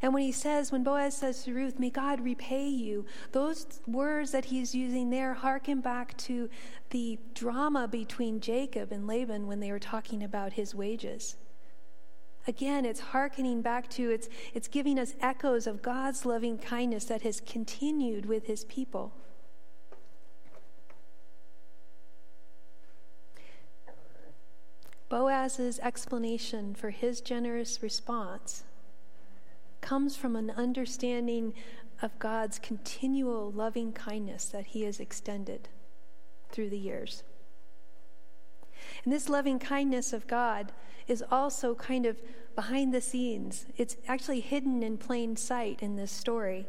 And 0.00 0.14
when 0.14 0.22
he 0.22 0.32
says, 0.32 0.72
when 0.72 0.82
Boaz 0.82 1.16
says 1.16 1.44
to 1.44 1.54
Ruth, 1.54 1.78
may 1.78 1.90
God 1.90 2.20
repay 2.20 2.66
you, 2.66 3.04
those 3.32 3.80
words 3.86 4.30
that 4.30 4.46
he's 4.46 4.74
using 4.74 5.10
there 5.10 5.34
harken 5.34 5.80
back 5.80 6.16
to 6.18 6.48
the 6.90 7.18
drama 7.34 7.86
between 7.86 8.40
Jacob 8.40 8.90
and 8.90 9.06
Laban 9.06 9.46
when 9.46 9.60
they 9.60 9.70
were 9.70 9.78
talking 9.78 10.22
about 10.22 10.54
his 10.54 10.74
wages. 10.74 11.36
Again, 12.48 12.84
it's 12.84 13.00
hearkening 13.00 13.62
back 13.62 13.88
to, 13.90 14.10
it's, 14.10 14.28
it's 14.54 14.66
giving 14.66 14.98
us 14.98 15.14
echoes 15.20 15.66
of 15.66 15.82
God's 15.82 16.26
loving 16.26 16.58
kindness 16.58 17.04
that 17.04 17.22
has 17.22 17.40
continued 17.40 18.26
with 18.26 18.46
his 18.46 18.64
people. 18.64 19.12
Boaz's 25.08 25.78
explanation 25.80 26.74
for 26.74 26.90
his 26.90 27.20
generous 27.20 27.82
response 27.82 28.64
comes 29.82 30.16
from 30.16 30.34
an 30.34 30.50
understanding 30.50 31.52
of 32.00 32.18
God's 32.18 32.58
continual 32.58 33.52
loving 33.52 33.92
kindness 33.92 34.46
that 34.46 34.68
he 34.68 34.82
has 34.84 34.98
extended 34.98 35.68
through 36.50 36.70
the 36.70 36.78
years. 36.78 37.22
And 39.04 39.12
this 39.12 39.28
loving 39.28 39.58
kindness 39.58 40.12
of 40.12 40.26
God 40.26 40.72
is 41.06 41.22
also 41.30 41.74
kind 41.74 42.06
of 42.06 42.16
behind 42.54 42.94
the 42.94 43.00
scenes. 43.00 43.66
It's 43.76 43.96
actually 44.08 44.40
hidden 44.40 44.82
in 44.82 44.96
plain 44.96 45.36
sight 45.36 45.82
in 45.82 45.96
this 45.96 46.10
story. 46.10 46.66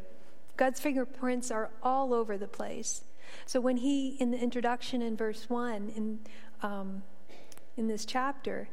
God's 0.56 0.80
fingerprints 0.80 1.50
are 1.50 1.70
all 1.82 2.12
over 2.12 2.36
the 2.36 2.46
place. 2.46 3.04
So 3.46 3.60
when 3.60 3.78
he, 3.78 4.10
in 4.20 4.30
the 4.30 4.38
introduction 4.38 5.02
in 5.02 5.16
verse 5.16 5.48
1, 5.48 5.92
in, 5.96 6.20
um, 6.62 7.02
in 7.76 7.88
this 7.88 8.04
chapter, 8.04 8.68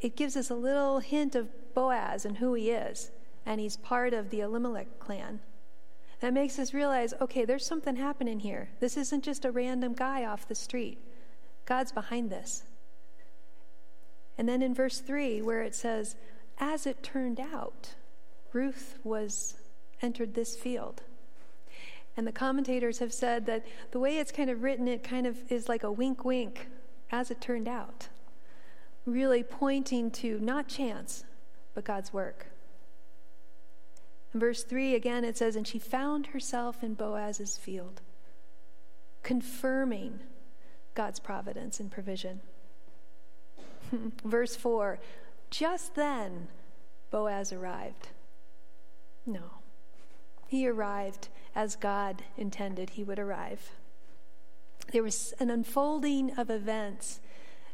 it 0.00 0.16
gives 0.16 0.36
us 0.36 0.50
a 0.50 0.54
little 0.54 0.98
hint 0.98 1.34
of 1.34 1.48
Boaz 1.74 2.24
and 2.24 2.38
who 2.38 2.54
he 2.54 2.70
is. 2.70 3.10
And 3.46 3.60
he's 3.60 3.76
part 3.78 4.12
of 4.12 4.28
the 4.30 4.40
Elimelech 4.40 4.98
clan. 4.98 5.40
That 6.20 6.34
makes 6.34 6.58
us 6.58 6.74
realize 6.74 7.14
okay, 7.20 7.44
there's 7.44 7.66
something 7.66 7.96
happening 7.96 8.40
here. 8.40 8.68
This 8.80 8.96
isn't 8.96 9.24
just 9.24 9.44
a 9.44 9.50
random 9.50 9.94
guy 9.94 10.24
off 10.24 10.48
the 10.48 10.54
street, 10.54 10.98
God's 11.64 11.92
behind 11.92 12.30
this. 12.30 12.64
And 14.38 14.48
then 14.48 14.62
in 14.62 14.74
verse 14.74 14.98
3, 14.98 15.40
where 15.42 15.62
it 15.62 15.74
says, 15.74 16.16
As 16.58 16.86
it 16.86 17.02
turned 17.02 17.40
out, 17.40 17.94
Ruth 18.52 18.98
was 19.04 19.54
entered 20.02 20.34
this 20.34 20.56
field. 20.56 21.02
And 22.16 22.26
the 22.26 22.32
commentators 22.32 22.98
have 22.98 23.12
said 23.12 23.46
that 23.46 23.66
the 23.90 23.98
way 23.98 24.18
it's 24.18 24.32
kind 24.32 24.48
of 24.48 24.62
written, 24.62 24.88
it 24.88 25.02
kind 25.02 25.26
of 25.26 25.36
is 25.50 25.68
like 25.68 25.82
a 25.82 25.92
wink 25.92 26.24
wink, 26.24 26.68
as 27.10 27.30
it 27.30 27.40
turned 27.40 27.68
out, 27.68 28.08
really 29.04 29.42
pointing 29.42 30.10
to 30.10 30.38
not 30.40 30.66
chance, 30.66 31.24
but 31.74 31.84
God's 31.84 32.12
work. 32.12 32.46
Verse 34.40 34.62
3, 34.62 34.94
again, 34.94 35.24
it 35.24 35.36
says, 35.36 35.56
And 35.56 35.66
she 35.66 35.78
found 35.78 36.28
herself 36.28 36.82
in 36.82 36.94
Boaz's 36.94 37.56
field, 37.56 38.00
confirming 39.22 40.20
God's 40.94 41.20
providence 41.20 41.80
and 41.80 41.90
provision. 41.90 42.40
Verse 44.24 44.56
4 44.56 44.98
Just 45.50 45.94
then 45.94 46.48
Boaz 47.10 47.52
arrived. 47.52 48.08
No, 49.24 49.42
he 50.46 50.68
arrived 50.68 51.28
as 51.54 51.76
God 51.76 52.22
intended 52.36 52.90
he 52.90 53.04
would 53.04 53.18
arrive. 53.18 53.72
There 54.92 55.02
was 55.02 55.34
an 55.40 55.50
unfolding 55.50 56.32
of 56.38 56.50
events 56.50 57.20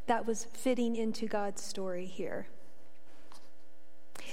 that 0.06 0.26
was 0.26 0.44
fitting 0.44 0.96
into 0.96 1.26
God's 1.26 1.62
story 1.62 2.06
here. 2.06 2.46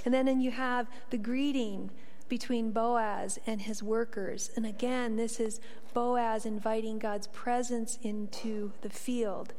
And 0.04 0.14
then 0.14 0.28
and 0.28 0.42
you 0.42 0.50
have 0.50 0.88
the 1.10 1.18
greeting 1.18 1.90
between 2.30 2.70
Boaz 2.70 3.38
and 3.46 3.60
his 3.60 3.82
workers. 3.82 4.50
And 4.56 4.64
again, 4.64 5.16
this 5.16 5.38
is 5.38 5.60
Boaz 5.92 6.46
inviting 6.46 6.98
God's 6.98 7.26
presence 7.26 7.98
into 8.02 8.72
the 8.80 8.88
field. 8.88 9.52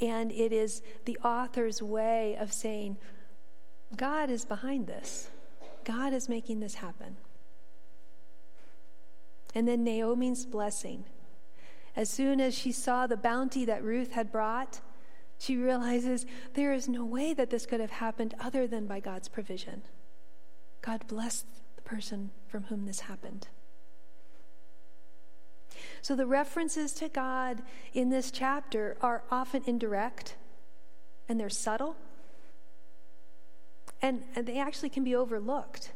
And 0.00 0.32
it 0.32 0.52
is 0.52 0.82
the 1.04 1.16
author's 1.22 1.80
way 1.80 2.36
of 2.40 2.52
saying, 2.52 2.96
God 3.96 4.30
is 4.30 4.44
behind 4.44 4.88
this, 4.88 5.30
God 5.84 6.12
is 6.12 6.28
making 6.28 6.58
this 6.58 6.74
happen. 6.74 7.16
And 9.54 9.68
then 9.68 9.84
Naomi's 9.84 10.44
blessing. 10.44 11.04
As 11.94 12.10
soon 12.10 12.40
as 12.40 12.54
she 12.54 12.72
saw 12.72 13.06
the 13.06 13.16
bounty 13.16 13.64
that 13.64 13.82
Ruth 13.82 14.12
had 14.12 14.30
brought, 14.30 14.80
she 15.38 15.56
realizes 15.56 16.26
there 16.54 16.74
is 16.74 16.88
no 16.88 17.04
way 17.04 17.32
that 17.32 17.48
this 17.48 17.64
could 17.64 17.80
have 17.80 17.92
happened 17.92 18.34
other 18.38 18.66
than 18.66 18.86
by 18.86 19.00
God's 19.00 19.28
provision. 19.28 19.82
God 20.82 21.06
blessed 21.06 21.46
person 21.86 22.30
from 22.48 22.64
whom 22.64 22.84
this 22.84 23.00
happened. 23.00 23.48
So 26.02 26.14
the 26.14 26.26
references 26.26 26.92
to 26.94 27.08
God 27.08 27.62
in 27.94 28.10
this 28.10 28.30
chapter 28.30 28.96
are 29.00 29.24
often 29.30 29.62
indirect 29.66 30.36
and 31.28 31.40
they're 31.40 31.48
subtle. 31.48 31.96
And, 34.02 34.22
and 34.34 34.46
they 34.46 34.58
actually 34.58 34.90
can 34.90 35.04
be 35.04 35.16
overlooked. 35.16 35.92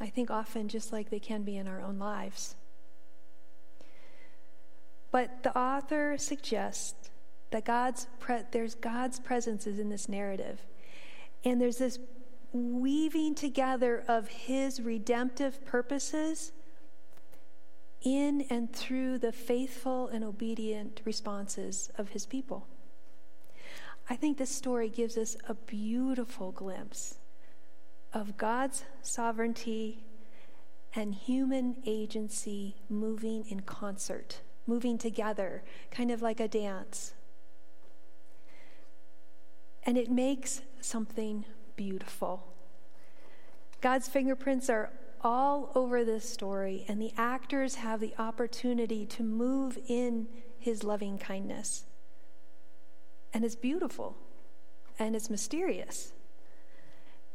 I 0.00 0.08
think 0.08 0.30
often 0.30 0.68
just 0.68 0.92
like 0.92 1.08
they 1.08 1.18
can 1.18 1.42
be 1.42 1.56
in 1.56 1.66
our 1.66 1.80
own 1.80 1.98
lives. 1.98 2.54
But 5.10 5.42
the 5.42 5.56
author 5.58 6.18
suggests 6.18 7.10
that 7.50 7.64
God's 7.64 8.06
pre- 8.20 8.42
there's 8.50 8.74
God's 8.74 9.18
presence 9.18 9.66
is 9.66 9.78
in 9.78 9.88
this 9.88 10.08
narrative. 10.08 10.60
And 11.44 11.60
there's 11.60 11.78
this 11.78 11.98
weaving 12.52 13.34
together 13.34 14.04
of 14.08 14.28
his 14.28 14.80
redemptive 14.80 15.64
purposes 15.64 16.52
in 18.02 18.46
and 18.50 18.72
through 18.72 19.18
the 19.18 19.32
faithful 19.32 20.08
and 20.08 20.24
obedient 20.24 21.00
responses 21.04 21.90
of 21.98 22.10
his 22.10 22.24
people. 22.26 22.66
I 24.08 24.14
think 24.14 24.38
this 24.38 24.50
story 24.50 24.88
gives 24.88 25.18
us 25.18 25.36
a 25.48 25.54
beautiful 25.54 26.52
glimpse 26.52 27.16
of 28.12 28.36
God's 28.36 28.84
sovereignty 29.02 30.04
and 30.94 31.14
human 31.14 31.76
agency 31.84 32.76
moving 32.88 33.44
in 33.48 33.60
concert, 33.60 34.40
moving 34.66 34.96
together, 34.96 35.62
kind 35.90 36.10
of 36.10 36.22
like 36.22 36.40
a 36.40 36.48
dance. 36.48 37.14
And 39.82 39.98
it 39.98 40.10
makes 40.10 40.62
something 40.80 41.44
beautiful. 41.76 42.46
God's 43.80 44.08
fingerprints 44.08 44.68
are 44.68 44.90
all 45.22 45.70
over 45.74 46.04
this 46.04 46.28
story, 46.28 46.84
and 46.88 47.00
the 47.00 47.12
actors 47.16 47.76
have 47.76 48.00
the 48.00 48.14
opportunity 48.18 49.06
to 49.06 49.22
move 49.22 49.78
in 49.88 50.28
his 50.58 50.82
loving 50.82 51.18
kindness. 51.18 51.84
And 53.32 53.44
it's 53.44 53.56
beautiful 53.56 54.16
and 54.98 55.14
it's 55.14 55.28
mysterious. 55.28 56.12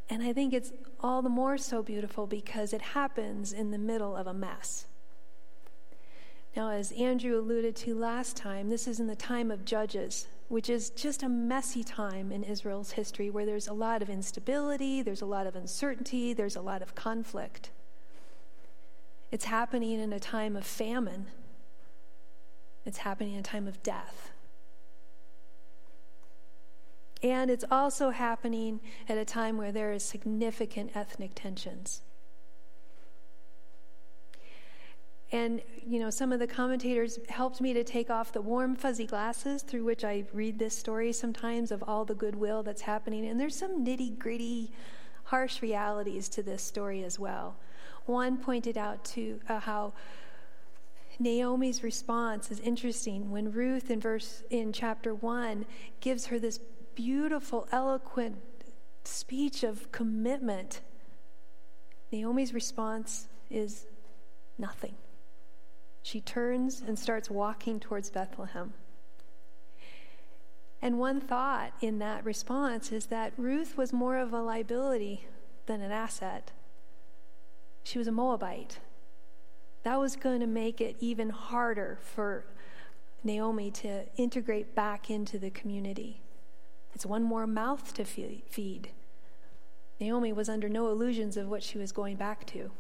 And 0.10 0.24
I 0.24 0.33
think 0.33 0.53
it's 0.53 0.71
all 1.00 1.21
the 1.21 1.29
more 1.29 1.57
so 1.57 1.81
beautiful 1.81 2.27
because 2.27 2.74
it 2.74 2.81
happens 2.81 3.53
in 3.53 3.71
the 3.71 3.77
middle 3.77 4.15
of 4.15 4.27
a 4.27 4.33
mess. 4.33 4.88
Now, 6.55 6.71
as 6.71 6.91
Andrew 6.91 7.39
alluded 7.39 7.75
to 7.77 7.95
last 7.95 8.36
time, 8.36 8.69
this 8.69 8.88
is 8.88 9.00
in 9.00 9.07
the 9.07 9.15
time 9.15 9.51
of 9.51 9.63
Judges, 9.63 10.27
which 10.51 10.70
is 10.70 10.89
just 10.89 11.24
a 11.24 11.29
messy 11.29 11.81
time 11.81 12.29
in 12.29 12.43
Israel's 12.43 12.91
history 12.91 13.29
where 13.29 13.46
there's 13.46 13.70
a 13.70 13.74
lot 13.74 14.01
of 14.01 14.10
instability, 14.10 15.01
there's 15.01 15.22
a 15.22 15.25
lot 15.25 15.48
of 15.48 15.55
uncertainty, 15.55 16.34
there's 16.34 16.58
a 16.58 16.62
lot 16.62 16.81
of 16.81 16.93
conflict. 16.93 17.72
It's 19.31 19.46
happening 19.46 20.01
in 20.01 20.12
a 20.12 20.20
time 20.20 20.58
of 20.58 20.65
famine, 20.65 21.27
it's 22.86 22.98
happening 22.98 23.36
in 23.36 23.39
a 23.39 23.43
time 23.43 23.65
of 23.65 23.81
death. 23.81 24.31
And 27.24 27.50
it's 27.50 27.65
also 27.72 28.10
happening 28.10 28.81
at 29.08 29.17
a 29.17 29.24
time 29.24 29.55
where 29.55 29.72
there 29.72 29.93
is 29.93 30.03
significant 30.03 30.98
ethnic 30.98 31.31
tensions. 31.34 32.01
And, 35.32 35.62
you 35.88 36.00
know, 36.00 36.10
some 36.10 36.34
of 36.34 36.40
the 36.40 36.48
commentators 36.48 37.18
helped 37.30 37.62
me 37.62 37.72
to 37.74 37.84
take 37.84 38.10
off 38.10 38.34
the 38.34 38.42
warm, 38.42 38.76
fuzzy 38.76 39.06
glasses 39.06 39.62
through 39.62 39.86
which 39.86 40.04
I 40.04 40.26
read 40.34 40.60
this 40.60 40.78
story 40.78 41.14
sometimes 41.14 41.72
of 41.72 41.82
all 41.88 42.04
the 42.04 42.14
goodwill 42.14 42.64
that's 42.64 42.82
happening. 42.82 43.26
And 43.26 43.40
there's 43.40 43.56
some 43.56 43.86
nitty 43.86 44.20
gritty, 44.20 44.72
harsh 45.26 45.62
realities 45.62 46.28
to 46.30 46.44
this 46.44 46.62
story 46.62 47.04
as 47.04 47.18
well. 47.18 47.56
One 48.06 48.38
pointed 48.38 48.78
out 48.78 49.06
to 49.06 49.40
uh, 49.48 49.62
how 49.62 49.94
Naomi's 51.18 51.82
response 51.82 52.52
is 52.52 52.60
interesting 52.60 53.32
when 53.32 53.52
Ruth 53.52 53.90
in 53.90 54.02
verse 54.02 54.44
in 54.50 54.74
chapter 54.74 55.14
1 55.14 55.66
gives 56.02 56.26
her 56.26 56.40
this 56.40 56.60
beautiful 56.94 57.68
eloquent 57.72 58.38
speech 59.06 59.64
of 59.64 59.92
commitment. 59.94 60.82
Naomi's 62.12 62.54
response 62.54 63.30
is 63.50 63.86
nothing. 64.58 64.96
She 66.03 66.20
turns 66.20 66.81
and 66.86 66.98
starts 66.98 67.29
walking 67.29 67.79
towards 67.79 68.10
Bethlehem. 68.10 68.74
And 70.81 70.98
one 70.98 71.22
thought 71.22 71.74
in 71.79 72.00
that 72.00 72.25
response 72.25 72.91
is 72.91 73.08
that 73.08 73.34
Ruth 73.38 73.77
was 73.77 73.93
more 73.93 74.17
of 74.17 74.34
a 74.34 74.41
liability 74.41 75.27
than 75.67 75.81
an 75.81 75.91
asset. 75.91 76.51
She 77.84 78.00
was 78.00 78.08
a 78.08 78.12
Moabite. 78.12 78.79
That 79.84 80.00
was 80.00 80.15
going 80.15 80.39
to 80.39 80.48
make 80.48 80.81
it 80.81 80.96
even 81.00 81.29
harder 81.29 82.00
for 82.01 82.46
Naomi 83.24 83.70
to 83.72 84.05
integrate 84.17 84.74
back 84.74 85.10
into 85.10 85.38
the 85.38 85.51
community. 85.51 86.22
It's 86.93 87.05
one 87.05 87.24
more 87.24 87.46
mouth 87.46 87.93
to 87.93 88.03
feed. 88.03 88.89
Naomi 90.00 90.34
was 90.34 90.50
under 90.50 90.67
no 90.67 90.89
illusions 90.89 91.38
of 91.38 91.48
what 91.48 91.62
she 91.62 91.77
was 91.77 91.91
going 91.91 92.17
back 92.17 92.46
to. 92.48 92.72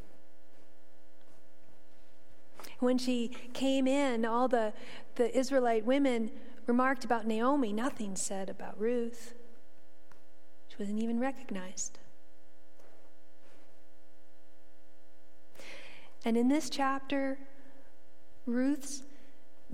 When 2.81 2.97
she 2.97 3.29
came 3.53 3.87
in, 3.87 4.25
all 4.25 4.47
the, 4.47 4.73
the 5.13 5.37
Israelite 5.37 5.85
women 5.85 6.31
remarked 6.65 7.05
about 7.05 7.27
Naomi, 7.27 7.71
nothing 7.71 8.15
said 8.15 8.49
about 8.49 8.79
Ruth. 8.81 9.35
She 10.67 10.77
wasn't 10.79 10.97
even 10.97 11.19
recognized. 11.19 11.99
And 16.25 16.35
in 16.35 16.47
this 16.47 16.71
chapter, 16.71 17.37
Ruth's 18.47 19.03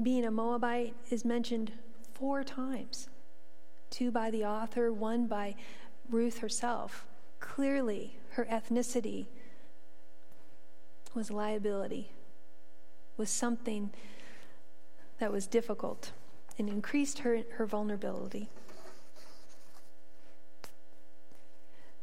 being 0.03 0.25
a 0.25 0.31
Moabite 0.31 0.93
is 1.09 1.23
mentioned 1.23 1.71
four 2.13 2.43
times 2.43 3.07
two 3.89 4.11
by 4.11 4.29
the 4.29 4.43
author, 4.43 4.91
one 4.91 5.27
by 5.27 5.55
Ruth 6.09 6.39
herself. 6.39 7.05
Clearly, 7.39 8.17
her 8.31 8.43
ethnicity 8.51 9.27
was 11.13 11.31
liability 11.31 12.11
was 13.17 13.29
something 13.29 13.89
that 15.19 15.31
was 15.31 15.47
difficult 15.47 16.11
and 16.57 16.69
increased 16.69 17.19
her, 17.19 17.41
her 17.57 17.65
vulnerability. 17.65 18.49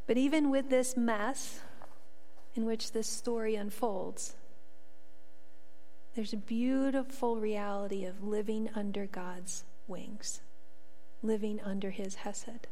But 0.07 0.17
even 0.17 0.49
with 0.49 0.69
this 0.69 0.95
mess 0.95 1.61
in 2.55 2.65
which 2.65 2.91
this 2.91 3.07
story 3.07 3.55
unfolds, 3.55 4.35
there's 6.15 6.33
a 6.33 6.37
beautiful 6.37 7.37
reality 7.37 8.05
of 8.05 8.23
living 8.23 8.69
under 8.75 9.05
God's 9.05 9.63
wings, 9.87 10.41
living 11.21 11.59
under 11.63 11.89
his 11.89 12.15
Hesed. 12.15 12.67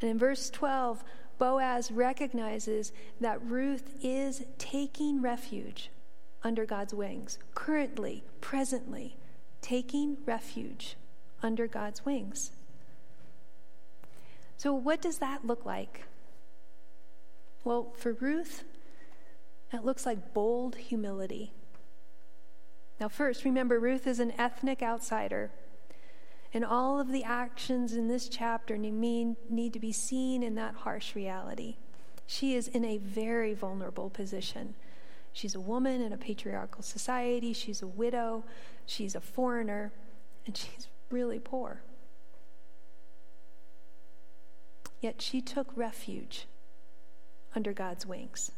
And 0.00 0.10
in 0.10 0.18
verse 0.18 0.50
12, 0.50 1.04
Boaz 1.38 1.90
recognizes 1.90 2.92
that 3.20 3.44
Ruth 3.44 3.94
is 4.02 4.44
taking 4.58 5.22
refuge 5.22 5.90
under 6.42 6.64
God's 6.64 6.94
wings, 6.94 7.38
currently, 7.54 8.24
presently, 8.40 9.16
taking 9.60 10.16
refuge 10.24 10.96
under 11.42 11.66
God's 11.66 12.04
wings. 12.04 12.52
So, 14.56 14.74
what 14.74 15.00
does 15.00 15.18
that 15.18 15.46
look 15.46 15.64
like? 15.64 16.02
Well, 17.64 17.92
for 17.96 18.12
Ruth, 18.14 18.64
that 19.72 19.84
looks 19.84 20.06
like 20.06 20.34
bold 20.34 20.76
humility. 20.76 21.52
Now, 23.00 23.08
first, 23.08 23.44
remember, 23.44 23.78
Ruth 23.78 24.06
is 24.06 24.20
an 24.20 24.32
ethnic 24.38 24.82
outsider. 24.82 25.50
And 26.52 26.64
all 26.64 27.00
of 27.00 27.12
the 27.12 27.22
actions 27.24 27.94
in 27.94 28.08
this 28.08 28.28
chapter 28.28 28.76
need, 28.76 29.36
need 29.48 29.72
to 29.72 29.78
be 29.78 29.92
seen 29.92 30.42
in 30.42 30.56
that 30.56 30.74
harsh 30.74 31.14
reality. 31.14 31.76
She 32.26 32.54
is 32.54 32.68
in 32.68 32.84
a 32.84 32.98
very 32.98 33.54
vulnerable 33.54 34.10
position. 34.10 34.74
She's 35.32 35.54
a 35.54 35.60
woman 35.60 36.00
in 36.00 36.12
a 36.12 36.16
patriarchal 36.16 36.82
society, 36.82 37.52
she's 37.52 37.82
a 37.82 37.86
widow, 37.86 38.44
she's 38.86 39.14
a 39.14 39.20
foreigner, 39.20 39.92
and 40.46 40.56
she's 40.56 40.88
really 41.10 41.38
poor. 41.38 41.82
Yet 45.00 45.22
she 45.22 45.40
took 45.40 45.68
refuge 45.76 46.46
under 47.54 47.72
God's 47.72 48.06
wings. 48.06 48.52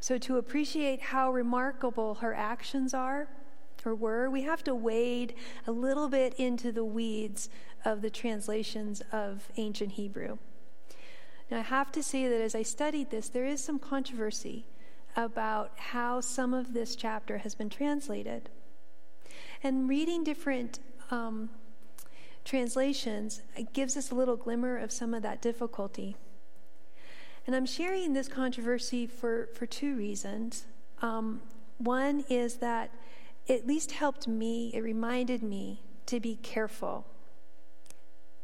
So, 0.00 0.18
to 0.18 0.36
appreciate 0.36 1.00
how 1.00 1.32
remarkable 1.32 2.16
her 2.16 2.34
actions 2.34 2.94
are 2.94 3.28
or 3.84 3.94
were, 3.94 4.30
we 4.30 4.42
have 4.42 4.62
to 4.64 4.74
wade 4.74 5.34
a 5.66 5.72
little 5.72 6.08
bit 6.08 6.34
into 6.34 6.70
the 6.70 6.84
weeds 6.84 7.48
of 7.84 8.00
the 8.00 8.10
translations 8.10 9.02
of 9.10 9.48
ancient 9.56 9.92
Hebrew. 9.92 10.38
Now, 11.50 11.58
I 11.58 11.62
have 11.62 11.90
to 11.92 12.02
say 12.02 12.28
that 12.28 12.40
as 12.40 12.54
I 12.54 12.62
studied 12.62 13.10
this, 13.10 13.28
there 13.28 13.44
is 13.44 13.62
some 13.62 13.80
controversy 13.80 14.66
about 15.16 15.72
how 15.76 16.20
some 16.20 16.54
of 16.54 16.72
this 16.72 16.96
chapter 16.96 17.38
has 17.38 17.54
been 17.54 17.68
translated. 17.68 18.48
And 19.62 19.88
reading 19.88 20.24
different 20.24 20.80
um, 21.10 21.50
translations 22.44 23.42
gives 23.72 23.96
us 23.96 24.10
a 24.10 24.14
little 24.14 24.36
glimmer 24.36 24.76
of 24.76 24.90
some 24.90 25.14
of 25.14 25.22
that 25.22 25.42
difficulty. 25.42 26.16
And 27.46 27.54
I'm 27.56 27.66
sharing 27.66 28.12
this 28.12 28.28
controversy 28.28 29.06
for, 29.06 29.48
for 29.54 29.66
two 29.66 29.96
reasons. 29.96 30.64
Um, 31.00 31.42
one 31.78 32.24
is 32.28 32.56
that 32.56 32.90
it 33.46 33.62
at 33.62 33.66
least 33.66 33.92
helped 33.92 34.28
me, 34.28 34.70
it 34.72 34.80
reminded 34.80 35.42
me 35.42 35.82
to 36.06 36.20
be 36.20 36.36
careful 36.36 37.06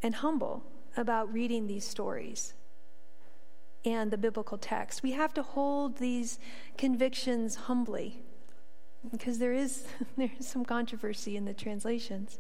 and 0.03 0.17
humble 0.17 0.65
about 0.97 1.33
reading 1.33 1.67
these 1.67 1.87
stories 1.87 2.55
and 3.85 4.11
the 4.11 4.19
biblical 4.19 4.59
text. 4.59 5.03
We 5.03 5.13
have 5.13 5.33
to 5.35 5.43
hold 5.43 5.99
these 5.99 6.39
convictions 6.77 7.55
humbly 7.55 8.23
because 9.11 9.39
there 9.39 9.53
is, 9.53 9.87
there 10.17 10.31
is 10.39 10.49
some 10.49 10.65
controversy 10.65 11.37
in 11.37 11.45
the 11.45 11.55
translations. 11.55 12.39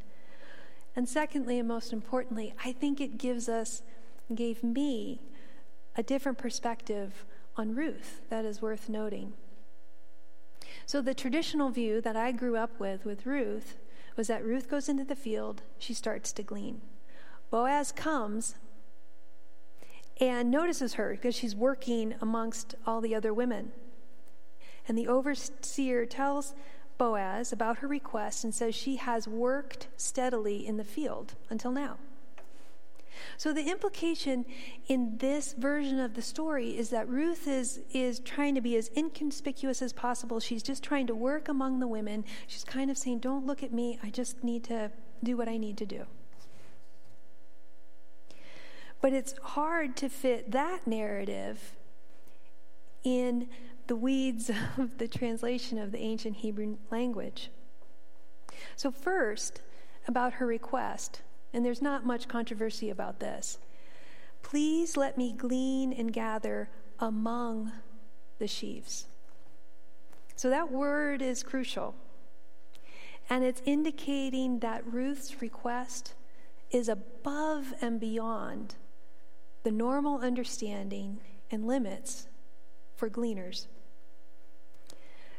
And 0.96 1.08
secondly, 1.08 1.58
and 1.58 1.68
most 1.68 1.92
importantly, 1.92 2.54
I 2.64 2.72
think 2.72 3.00
it 3.00 3.18
gives 3.18 3.48
us, 3.48 3.82
gave 4.34 4.64
me, 4.64 5.20
a 5.96 6.02
different 6.02 6.38
perspective 6.38 7.24
on 7.56 7.74
Ruth 7.74 8.20
that 8.30 8.44
is 8.44 8.62
worth 8.62 8.88
noting. 8.88 9.34
So, 10.86 11.00
the 11.00 11.14
traditional 11.14 11.70
view 11.70 12.00
that 12.00 12.16
I 12.16 12.32
grew 12.32 12.56
up 12.56 12.78
with 12.78 13.04
with 13.04 13.26
Ruth 13.26 13.76
was 14.16 14.28
that 14.28 14.44
Ruth 14.44 14.68
goes 14.68 14.88
into 14.88 15.04
the 15.04 15.16
field, 15.16 15.62
she 15.78 15.94
starts 15.94 16.32
to 16.32 16.42
glean. 16.42 16.80
Boaz 17.50 17.92
comes, 17.92 18.56
and 20.20 20.50
notices 20.50 20.94
her 20.94 21.10
because 21.12 21.34
she's 21.34 21.54
working 21.54 22.14
amongst 22.20 22.74
all 22.86 23.00
the 23.00 23.14
other 23.14 23.32
women. 23.32 23.72
And 24.86 24.96
the 24.96 25.08
overseer 25.08 26.06
tells 26.06 26.54
Boaz 26.96 27.52
about 27.52 27.78
her 27.78 27.88
request 27.88 28.42
and 28.42 28.54
says 28.54 28.74
she 28.74 28.96
has 28.96 29.28
worked 29.28 29.88
steadily 29.96 30.66
in 30.66 30.76
the 30.76 30.84
field 30.84 31.34
until 31.50 31.70
now. 31.70 31.98
So 33.36 33.52
the 33.52 33.68
implication 33.68 34.44
in 34.86 35.18
this 35.18 35.52
version 35.52 35.98
of 35.98 36.14
the 36.14 36.22
story 36.22 36.78
is 36.78 36.90
that 36.90 37.08
Ruth 37.08 37.48
is 37.48 37.80
is 37.92 38.20
trying 38.20 38.54
to 38.54 38.60
be 38.60 38.76
as 38.76 38.90
inconspicuous 38.96 39.82
as 39.82 39.92
possible. 39.92 40.40
She's 40.40 40.62
just 40.62 40.82
trying 40.82 41.06
to 41.08 41.14
work 41.14 41.48
among 41.48 41.80
the 41.80 41.88
women. 41.88 42.24
She's 42.46 42.64
kind 42.64 42.90
of 42.90 42.98
saying, 42.98 43.18
"Don't 43.20 43.46
look 43.46 43.62
at 43.62 43.72
me. 43.72 43.98
I 44.02 44.10
just 44.10 44.44
need 44.44 44.64
to 44.64 44.92
do 45.22 45.36
what 45.36 45.48
I 45.48 45.56
need 45.56 45.76
to 45.78 45.86
do." 45.86 46.06
But 49.00 49.12
it's 49.12 49.34
hard 49.38 49.96
to 49.96 50.08
fit 50.08 50.50
that 50.50 50.86
narrative 50.86 51.74
in 53.04 53.48
the 53.86 53.96
weeds 53.96 54.50
of 54.78 54.98
the 54.98 55.08
translation 55.08 55.78
of 55.78 55.92
the 55.92 55.98
ancient 55.98 56.36
Hebrew 56.36 56.76
language. 56.90 57.50
So, 58.76 58.90
first, 58.90 59.60
about 60.06 60.34
her 60.34 60.46
request, 60.46 61.22
and 61.52 61.64
there's 61.64 61.82
not 61.82 62.04
much 62.04 62.28
controversy 62.28 62.90
about 62.90 63.20
this. 63.20 63.58
Please 64.42 64.96
let 64.96 65.16
me 65.16 65.32
glean 65.32 65.92
and 65.92 66.12
gather 66.12 66.70
among 66.98 67.72
the 68.38 68.46
sheaves. 68.48 69.06
So, 70.34 70.50
that 70.50 70.72
word 70.72 71.22
is 71.22 71.42
crucial. 71.42 71.94
And 73.30 73.44
it's 73.44 73.62
indicating 73.66 74.60
that 74.60 74.82
Ruth's 74.90 75.42
request 75.42 76.14
is 76.70 76.88
above 76.88 77.74
and 77.80 78.00
beyond 78.00 78.74
the 79.62 79.70
normal 79.70 80.18
understanding 80.20 81.20
and 81.50 81.66
limits 81.66 82.28
for 82.96 83.08
gleaners. 83.08 83.68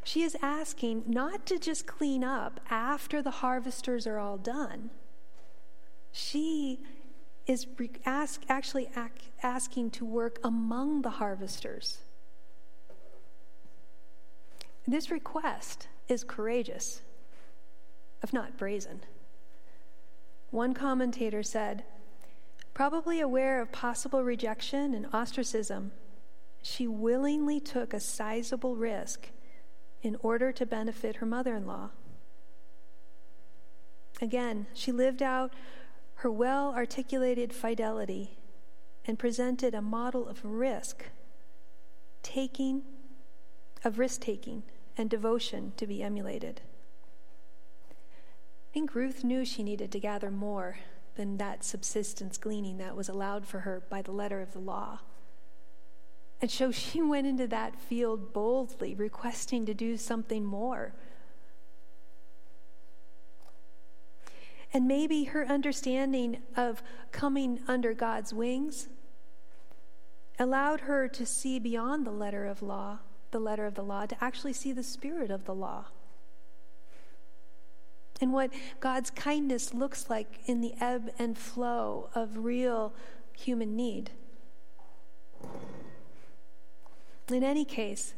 She 0.04 0.24
is 0.24 0.36
asking 0.42 1.04
not 1.08 1.46
to 1.48 1.60
just 1.60 1.86
clean 1.86 2.24
up 2.24 2.60
after 2.70 3.22
the 3.22 3.32
harvesters 3.32 4.08
are 4.08 4.18
all 4.18 4.38
done. 4.38 4.90
She 6.12 6.80
is 7.46 7.68
ask, 8.06 8.44
actually 8.50 8.90
asking 9.44 9.92
to 9.92 10.06
work 10.06 10.40
among 10.44 11.02
the 11.02 11.10
harvesters. 11.10 12.00
This 14.88 15.12
request 15.12 15.88
is 16.08 16.24
courageous, 16.24 17.02
if 18.24 18.34
not 18.34 18.58
brazen. 18.58 19.02
One 20.52 20.74
commentator 20.74 21.44
said, 21.44 21.84
probably 22.80 23.20
aware 23.20 23.62
of 23.62 23.74
possible 23.74 24.24
rejection 24.24 24.94
and 24.94 25.06
ostracism, 25.12 25.92
she 26.62 26.88
willingly 26.88 27.60
took 27.60 27.94
a 27.94 28.00
sizable 28.00 28.78
risk 28.78 29.28
in 30.02 30.16
order 30.22 30.54
to 30.54 30.66
benefit 30.66 31.18
her 31.18 31.26
mother 31.26 31.58
in 31.58 31.68
law. 31.68 31.90
Again, 34.22 34.66
she 34.74 34.94
lived 34.94 35.22
out 35.22 35.52
her 36.24 36.32
well 36.32 36.74
articulated 36.74 37.52
fidelity 37.52 38.38
and 39.04 39.20
presented 39.20 39.76
a 39.76 39.82
model 39.82 40.26
of 40.26 40.46
risk 40.46 41.04
taking, 42.24 42.84
of 43.84 44.00
risk 44.00 44.22
taking 44.22 44.64
and 44.96 45.10
devotion 45.10 45.74
to 45.76 45.86
be 45.86 46.02
emulated. 46.02 46.62
I 47.92 48.74
think 48.74 48.96
Ruth 48.96 49.26
knew 49.26 49.44
she 49.44 49.64
needed 49.64 49.92
to 49.92 50.00
gather 50.00 50.32
more 50.32 50.78
than 51.20 51.36
that 51.36 51.66
subsistence 51.66 52.38
gleaning 52.38 52.78
that 52.78 52.96
was 52.96 53.10
allowed 53.10 53.46
for 53.46 53.60
her 53.60 53.84
by 53.90 54.02
the 54.02 54.14
letter 54.14 54.40
of 54.40 54.54
the 54.54 54.60
law. 54.60 55.00
And 56.42 56.50
so 56.50 56.72
she 56.72 57.02
went 57.14 57.28
into 57.28 57.46
that 57.48 57.78
field 57.78 58.32
boldly, 58.32 58.96
requesting 58.96 59.66
to 59.66 59.74
do 59.74 59.98
something 59.98 60.46
more. 60.46 60.94
And 64.72 64.88
maybe 64.88 65.26
her 65.26 65.46
understanding 65.46 66.38
of 66.56 66.82
coming 67.12 67.60
under 67.68 67.94
God's 67.94 68.34
wings 68.34 68.88
allowed 70.40 70.82
her 70.82 71.10
to 71.10 71.26
see 71.26 71.60
beyond 71.60 72.08
the 72.08 72.12
letter 72.12 72.46
of 72.46 72.62
law, 72.62 73.00
the 73.32 73.40
letter 73.40 73.66
of 73.66 73.76
the 73.76 73.84
law, 73.84 74.06
to 74.06 74.24
actually 74.24 74.54
see 74.54 74.72
the 74.72 74.84
spirit 74.84 75.32
of 75.32 75.44
the 75.44 75.54
law. 75.54 75.88
And 78.22 78.34
what 78.34 78.52
God's 78.80 79.10
kindness 79.10 79.74
looks 79.74 80.10
like 80.10 80.40
in 80.46 80.62
the 80.62 80.74
ebb 80.82 81.12
and 81.18 81.38
flow 81.38 82.10
of 82.14 82.44
real 82.44 82.94
human 83.34 83.76
need. 83.76 84.12
In 87.30 87.44
any 87.44 87.64
case, 87.64 88.14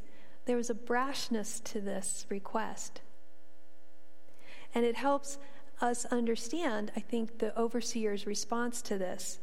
there 0.45 0.57
was 0.57 0.69
a 0.69 0.75
brashness 0.75 1.63
to 1.65 1.79
this 1.79 2.25
request. 2.29 3.01
And 4.73 4.85
it 4.85 4.95
helps 4.95 5.37
us 5.81 6.05
understand, 6.05 6.91
I 6.95 6.99
think, 6.99 7.39
the 7.39 7.57
overseer's 7.57 8.25
response 8.25 8.81
to 8.83 8.97
this. 8.97 9.39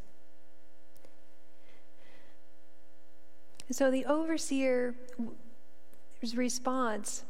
So 3.71 3.91
the 3.91 4.07
overseer's 4.07 4.95
response, 6.35 7.25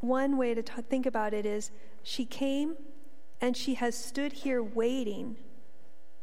one 0.00 0.36
way 0.36 0.54
to 0.54 0.62
t- 0.62 0.82
think 0.82 1.06
about 1.06 1.34
it 1.34 1.44
is 1.44 1.70
she 2.02 2.24
came 2.24 2.76
and 3.40 3.56
she 3.56 3.74
has 3.74 3.94
stood 3.96 4.32
here 4.32 4.62
waiting 4.62 5.36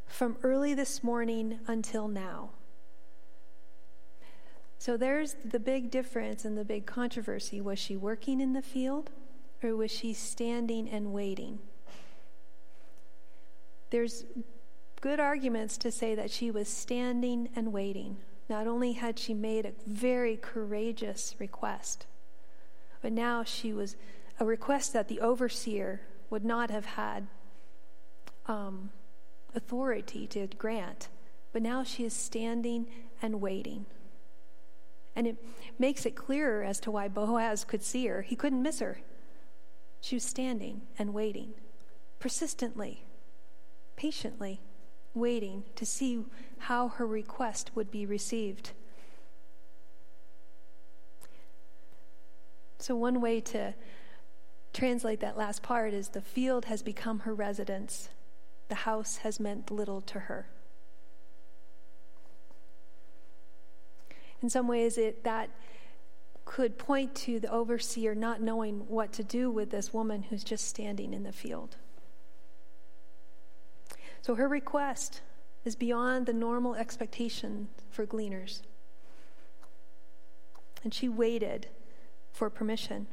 from 0.07 0.37
early 0.43 0.73
this 0.73 1.03
morning 1.03 1.59
until 1.67 2.07
now. 2.07 2.51
So 4.77 4.97
there's 4.97 5.35
the 5.43 5.59
big 5.59 5.89
difference 5.89 6.45
and 6.45 6.57
the 6.57 6.65
big 6.65 6.85
controversy. 6.85 7.59
Was 7.59 7.79
she 7.79 7.95
working 7.95 8.39
in 8.39 8.53
the 8.53 8.61
field 8.61 9.09
or 9.63 9.75
was 9.75 9.91
she 9.91 10.13
standing 10.13 10.87
and 10.87 11.11
waiting? 11.11 11.59
There's 13.89 14.25
good 15.01 15.19
arguments 15.19 15.77
to 15.79 15.91
say 15.91 16.15
that 16.15 16.31
she 16.31 16.51
was 16.51 16.67
standing 16.67 17.49
and 17.55 17.71
waiting. 17.71 18.17
Not 18.49 18.67
only 18.67 18.93
had 18.93 19.17
she 19.17 19.33
made 19.33 19.65
a 19.65 19.73
very 19.87 20.37
courageous 20.37 21.35
request, 21.39 22.05
but 23.01 23.11
now 23.11 23.43
she 23.43 23.73
was 23.73 23.95
a 24.39 24.45
request 24.45 24.93
that 24.93 25.07
the 25.07 25.21
overseer 25.21 26.01
would 26.29 26.43
not 26.43 26.69
have 26.69 26.85
had 26.85 27.27
um, 28.47 28.89
authority 29.55 30.27
to 30.27 30.47
grant. 30.47 31.09
But 31.53 31.61
now 31.61 31.83
she 31.83 32.03
is 32.03 32.13
standing 32.13 32.87
and 33.21 33.39
waiting. 33.39 33.85
And 35.15 35.25
it 35.25 35.37
makes 35.79 36.05
it 36.05 36.15
clearer 36.15 36.63
as 36.63 36.79
to 36.81 36.91
why 36.91 37.07
Boaz 37.07 37.63
could 37.63 37.81
see 37.81 38.07
her. 38.07 38.23
He 38.23 38.35
couldn't 38.35 38.61
miss 38.61 38.79
her. 38.79 38.99
She 40.01 40.17
was 40.17 40.23
standing 40.23 40.81
and 40.99 41.13
waiting, 41.13 41.53
persistently, 42.19 43.05
patiently, 43.95 44.59
waiting 45.13 45.63
to 45.75 45.85
see 45.85 46.25
how 46.57 46.89
her 46.89 47.07
request 47.07 47.71
would 47.73 47.89
be 47.89 48.05
received. 48.05 48.71
So, 52.77 52.95
one 52.95 53.21
way 53.21 53.39
to 53.41 53.73
translate 54.73 55.21
that 55.21 55.37
last 55.37 55.63
part 55.63 55.93
is 55.93 56.09
the 56.09 56.21
field 56.21 56.65
has 56.65 56.83
become 56.83 57.19
her 57.19 57.33
residence, 57.33 58.09
the 58.67 58.75
house 58.75 59.17
has 59.17 59.39
meant 59.39 59.71
little 59.71 60.01
to 60.01 60.21
her. 60.21 60.47
In 64.41 64.49
some 64.49 64.67
ways, 64.67 64.97
it, 64.97 65.23
that 65.23 65.49
could 66.43 66.77
point 66.77 67.15
to 67.15 67.39
the 67.39 67.51
overseer 67.51 68.13
not 68.13 68.41
knowing 68.41 68.81
what 68.87 69.11
to 69.13 69.23
do 69.23 69.49
with 69.49 69.71
this 69.71 69.93
woman 69.93 70.23
who's 70.23 70.43
just 70.43 70.67
standing 70.67 71.13
in 71.13 71.23
the 71.23 71.31
field. 71.31 71.77
So 74.21 74.35
her 74.35 74.47
request 74.47 75.21
is 75.63 75.75
beyond 75.75 76.25
the 76.25 76.33
normal 76.33 76.75
expectation 76.75 77.69
for 77.89 78.05
gleaners. 78.05 78.61
And 80.83 80.93
she 80.93 81.09
waited 81.09 81.67
for 82.35 82.49
permission. 82.49 83.07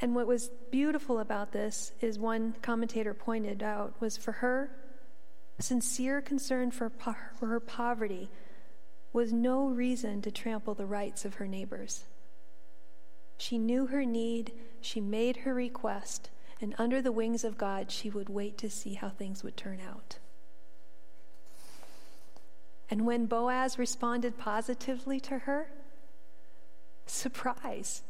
And 0.00 0.14
what 0.14 0.26
was 0.26 0.50
beautiful 0.70 1.20
about 1.20 1.52
this 1.52 1.92
is 2.00 2.18
one 2.18 2.54
commentator 2.62 3.14
pointed 3.14 3.62
out 3.62 4.00
was 4.00 4.16
for 4.16 4.32
her 4.32 4.70
sincere 5.60 6.20
concern 6.20 6.70
for, 6.70 6.88
po- 6.90 7.14
for 7.38 7.46
her 7.46 7.60
poverty 7.60 8.30
was 9.12 9.32
no 9.32 9.66
reason 9.66 10.22
to 10.22 10.30
trample 10.30 10.74
the 10.74 10.86
rights 10.86 11.24
of 11.24 11.34
her 11.34 11.46
neighbors. 11.46 12.04
She 13.36 13.58
knew 13.58 13.86
her 13.86 14.04
need, 14.04 14.52
she 14.80 15.00
made 15.00 15.38
her 15.38 15.52
request, 15.52 16.30
and 16.60 16.74
under 16.78 17.02
the 17.02 17.12
wings 17.12 17.44
of 17.44 17.58
God, 17.58 17.90
she 17.90 18.08
would 18.08 18.30
wait 18.30 18.56
to 18.58 18.70
see 18.70 18.94
how 18.94 19.10
things 19.10 19.44
would 19.44 19.56
turn 19.56 19.78
out. 19.86 20.16
And 22.92 23.06
when 23.06 23.24
Boaz 23.24 23.78
responded 23.78 24.36
positively 24.36 25.18
to 25.20 25.38
her, 25.38 25.70
surprise, 27.06 28.02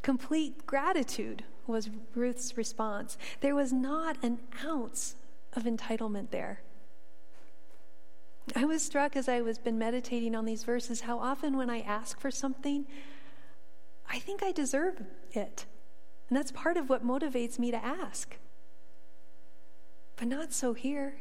complete 0.00 0.64
gratitude 0.64 1.44
was 1.66 1.90
Ruth's 2.14 2.56
response. 2.56 3.18
There 3.42 3.54
was 3.54 3.70
not 3.70 4.16
an 4.24 4.38
ounce 4.64 5.16
of 5.52 5.64
entitlement 5.64 6.30
there. 6.30 6.62
I 8.56 8.64
was 8.64 8.82
struck 8.82 9.14
as 9.14 9.28
I 9.28 9.42
was 9.42 9.58
been 9.58 9.76
meditating 9.76 10.34
on 10.34 10.46
these 10.46 10.64
verses 10.64 11.02
how 11.02 11.18
often 11.18 11.58
when 11.58 11.68
I 11.68 11.80
ask 11.80 12.18
for 12.18 12.30
something, 12.30 12.86
I 14.08 14.20
think 14.20 14.42
I 14.42 14.52
deserve 14.52 15.02
it. 15.32 15.66
And 16.30 16.38
that's 16.38 16.50
part 16.50 16.78
of 16.78 16.88
what 16.88 17.06
motivates 17.06 17.58
me 17.58 17.70
to 17.72 17.84
ask. 17.84 18.38
But 20.16 20.28
not 20.28 20.54
so 20.54 20.72
here. 20.72 21.16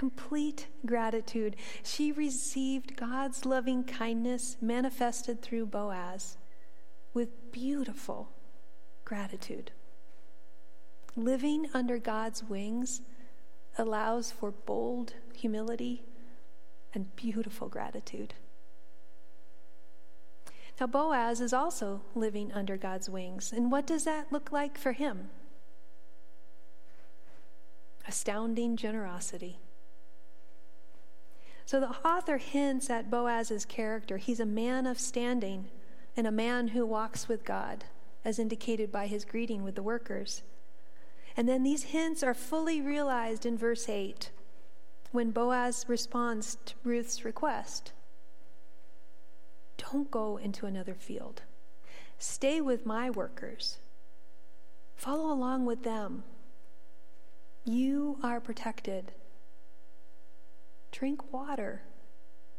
Complete 0.00 0.68
gratitude. 0.86 1.56
She 1.82 2.10
received 2.10 2.96
God's 2.96 3.44
loving 3.44 3.84
kindness 3.84 4.56
manifested 4.58 5.42
through 5.42 5.66
Boaz 5.66 6.38
with 7.12 7.52
beautiful 7.52 8.30
gratitude. 9.04 9.72
Living 11.16 11.66
under 11.74 11.98
God's 11.98 12.42
wings 12.42 13.02
allows 13.76 14.32
for 14.32 14.50
bold 14.50 15.12
humility 15.36 16.02
and 16.94 17.14
beautiful 17.14 17.68
gratitude. 17.68 18.32
Now, 20.80 20.86
Boaz 20.86 21.42
is 21.42 21.52
also 21.52 22.00
living 22.14 22.52
under 22.54 22.78
God's 22.78 23.10
wings. 23.10 23.52
And 23.52 23.70
what 23.70 23.86
does 23.86 24.04
that 24.04 24.32
look 24.32 24.50
like 24.50 24.78
for 24.78 24.92
him? 24.92 25.28
Astounding 28.08 28.78
generosity. 28.78 29.58
So 31.70 31.78
the 31.78 31.90
author 32.04 32.38
hints 32.38 32.90
at 32.90 33.12
Boaz's 33.12 33.64
character. 33.64 34.16
He's 34.16 34.40
a 34.40 34.44
man 34.44 34.88
of 34.88 34.98
standing 34.98 35.68
and 36.16 36.26
a 36.26 36.32
man 36.32 36.66
who 36.66 36.84
walks 36.84 37.28
with 37.28 37.44
God, 37.44 37.84
as 38.24 38.40
indicated 38.40 38.90
by 38.90 39.06
his 39.06 39.24
greeting 39.24 39.62
with 39.62 39.76
the 39.76 39.82
workers. 39.84 40.42
And 41.36 41.48
then 41.48 41.62
these 41.62 41.84
hints 41.84 42.24
are 42.24 42.34
fully 42.34 42.80
realized 42.80 43.46
in 43.46 43.56
verse 43.56 43.88
8 43.88 44.30
when 45.12 45.30
Boaz 45.30 45.84
responds 45.86 46.56
to 46.66 46.74
Ruth's 46.82 47.24
request. 47.24 47.92
Don't 49.76 50.10
go 50.10 50.38
into 50.38 50.66
another 50.66 50.94
field. 50.94 51.42
Stay 52.18 52.60
with 52.60 52.84
my 52.84 53.10
workers. 53.10 53.78
Follow 54.96 55.32
along 55.32 55.66
with 55.66 55.84
them. 55.84 56.24
You 57.64 58.18
are 58.24 58.40
protected. 58.40 59.12
Drink 60.90 61.32
water 61.32 61.82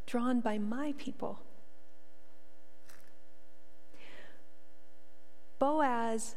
drawn 0.05 0.39
by 0.41 0.57
my 0.57 0.93
people. 0.97 1.39
Boaz 5.59 6.35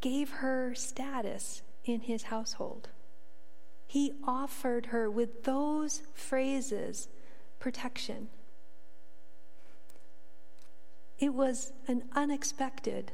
gave 0.00 0.30
her 0.30 0.74
status 0.74 1.62
in 1.84 2.00
his 2.00 2.24
household. 2.24 2.88
He 3.86 4.12
offered 4.26 4.86
her 4.86 5.10
with 5.10 5.44
those 5.44 6.02
phrases 6.14 7.08
protection. 7.58 8.28
It 11.18 11.34
was 11.34 11.72
an 11.88 12.04
unexpected 12.12 13.12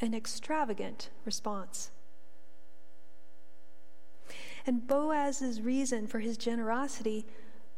and 0.00 0.14
extravagant 0.14 1.10
response. 1.24 1.90
And 4.66 4.86
Boaz's 4.86 5.60
reason 5.60 6.06
for 6.06 6.20
his 6.20 6.36
generosity 6.36 7.26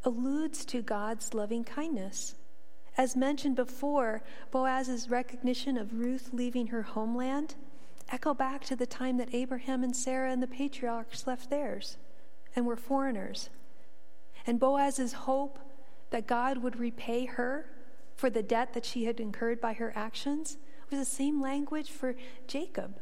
alludes 0.05 0.65
to 0.67 0.83
God's 0.83 1.33
loving 1.33 1.65
kindness. 1.65 2.35
As 2.97 3.17
mentioned 3.17 3.57
before, 3.57 4.23
Boaz's 4.51 5.11
recognition 5.11 5.77
of 5.77 5.99
Ruth 5.99 6.31
leaving 6.33 6.69
her 6.69 6.83
homeland 6.83 7.55
echo 8.11 8.35
back 8.35 8.63
to 8.65 8.77
the 8.77 8.87
time 8.87 9.17
that 9.17 9.35
Abraham 9.35 9.83
and 9.83 9.97
Sarah 9.97 10.31
and 10.31 10.43
the 10.43 10.47
patriarchs 10.47 11.27
left 11.27 11.51
theirs 11.51 11.97
and 12.55 12.67
were 12.67 12.77
foreigners. 12.77 13.49
And 14.47 14.61
Boaz's 14.61 15.13
hope 15.13 15.59
that 16.11 16.27
God 16.27 16.59
would 16.59 16.79
repay 16.79 17.25
her 17.25 17.67
for 18.15 18.31
the 18.31 18.43
debt 18.43 18.75
that 18.75 18.85
she 18.85 19.07
had 19.07 19.19
incurred 19.19 19.61
by 19.61 19.73
her 19.73 19.93
actions 19.97 20.59
was 20.91 21.01
the 21.01 21.05
same 21.05 21.41
language 21.41 21.91
for 21.91 22.15
Jacob. 22.47 23.01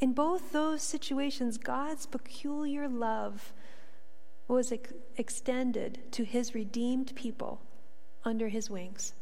In 0.00 0.12
both 0.12 0.52
those 0.52 0.82
situations, 0.82 1.56
God's 1.56 2.06
peculiar 2.06 2.88
love 2.88 3.52
was 4.46 4.70
ex- 4.70 4.92
extended 5.16 6.12
to 6.12 6.24
his 6.24 6.54
redeemed 6.54 7.14
people 7.16 7.60
under 8.24 8.48
his 8.48 8.68
wings. 8.68 9.14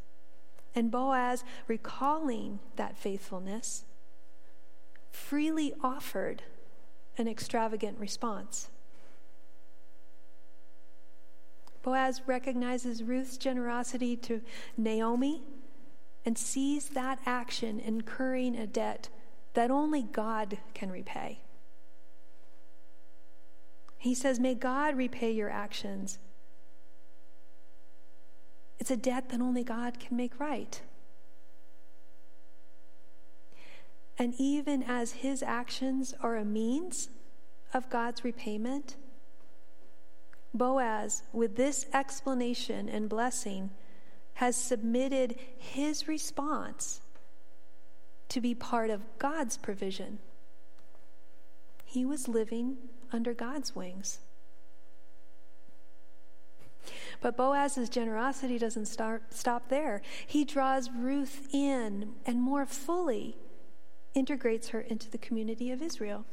And 0.75 0.91
Boaz, 0.91 1.45
recalling 1.69 2.59
that 2.77 2.99
faithfulness, 2.99 3.85
freely 5.11 5.73
offered 5.83 6.43
an 7.17 7.29
extravagant 7.29 7.99
response. 7.99 8.69
Boaz 11.83 12.23
recognizes 12.27 13.05
Ruth's 13.05 13.37
generosity 13.37 14.17
to 14.17 14.41
Naomi 14.77 15.43
and 16.25 16.37
sees 16.37 16.89
that 16.91 17.21
action 17.27 17.79
incurring 17.79 18.57
a 18.57 18.67
debt 18.67 19.11
that 19.55 19.71
only 19.71 20.03
God 20.03 20.59
can 20.75 20.91
repay. 20.91 21.41
He 23.99 24.15
says, 24.15 24.39
May 24.39 24.55
God 24.55 24.97
repay 24.97 25.31
your 25.31 25.49
actions. 25.49 26.19
It's 28.79 28.91
a 28.91 28.97
debt 28.97 29.31
that 29.31 29.41
only 29.41 29.65
God 29.65 29.99
can 29.99 30.17
make 30.17 30.39
right. 30.39 30.81
And 34.19 34.35
even 34.39 34.83
as 34.83 35.13
his 35.13 35.43
actions 35.43 36.15
are 36.21 36.37
a 36.37 36.45
means 36.45 37.09
of 37.73 37.89
God's 37.91 38.25
repayment, 38.25 38.97
Boaz, 40.53 41.23
with 41.33 41.57
this 41.57 41.87
explanation 41.93 42.89
and 42.89 43.09
blessing, 43.09 43.71
has 44.35 44.57
submitted 44.57 45.37
his 45.59 46.07
response 46.07 47.01
to 48.35 48.41
be 48.41 48.55
part 48.55 48.91
of 48.91 49.01
God's 49.19 49.57
provision. 49.57 50.19
He 51.85 52.05
was 52.05 52.29
living 52.29 52.77
under 53.13 53.33
God's 53.33 53.75
wings. 53.75 54.19
But 57.21 57.37
Boaz's 57.37 57.89
generosity 57.89 58.59
doesn't 58.59 58.87
start, 58.87 59.33
stop 59.33 59.69
there. 59.69 60.03
He 60.27 60.45
draws 60.45 60.91
Ruth 60.91 61.49
in 61.53 62.13
and 62.27 62.43
more 62.43 62.67
fully 62.67 63.37
integrates 64.15 64.69
her 64.69 64.81
into 64.81 65.11
the 65.11 65.19
community 65.19 65.71
of 65.71 65.81
Israel. 65.81 66.25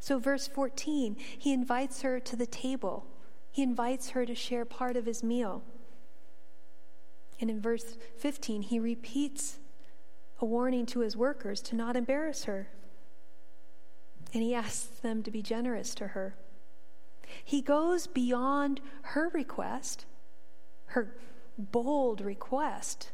So, 0.00 0.18
verse 0.18 0.46
14, 0.48 1.16
he 1.38 1.52
invites 1.52 2.02
her 2.02 2.20
to 2.20 2.36
the 2.36 2.46
table 2.46 3.06
he 3.52 3.62
invites 3.62 4.10
her 4.10 4.24
to 4.24 4.34
share 4.34 4.64
part 4.64 4.96
of 4.96 5.04
his 5.04 5.22
meal. 5.22 5.62
And 7.38 7.50
in 7.50 7.60
verse 7.60 7.98
15, 8.16 8.62
he 8.62 8.80
repeats 8.80 9.58
a 10.42 10.44
warning 10.44 10.84
to 10.84 11.00
his 11.00 11.16
workers 11.16 11.62
to 11.62 11.76
not 11.76 11.96
embarrass 11.96 12.44
her. 12.44 12.68
And 14.34 14.42
he 14.42 14.54
asks 14.54 14.98
them 14.98 15.22
to 15.22 15.30
be 15.30 15.40
generous 15.40 15.94
to 15.94 16.08
her. 16.08 16.34
He 17.44 17.62
goes 17.62 18.08
beyond 18.08 18.80
her 19.02 19.30
request, 19.32 20.04
her 20.86 21.14
bold 21.56 22.20
request 22.20 23.12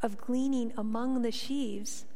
of 0.00 0.16
gleaning 0.16 0.72
among 0.78 1.20
the 1.20 1.30
sheaves. 1.30 2.06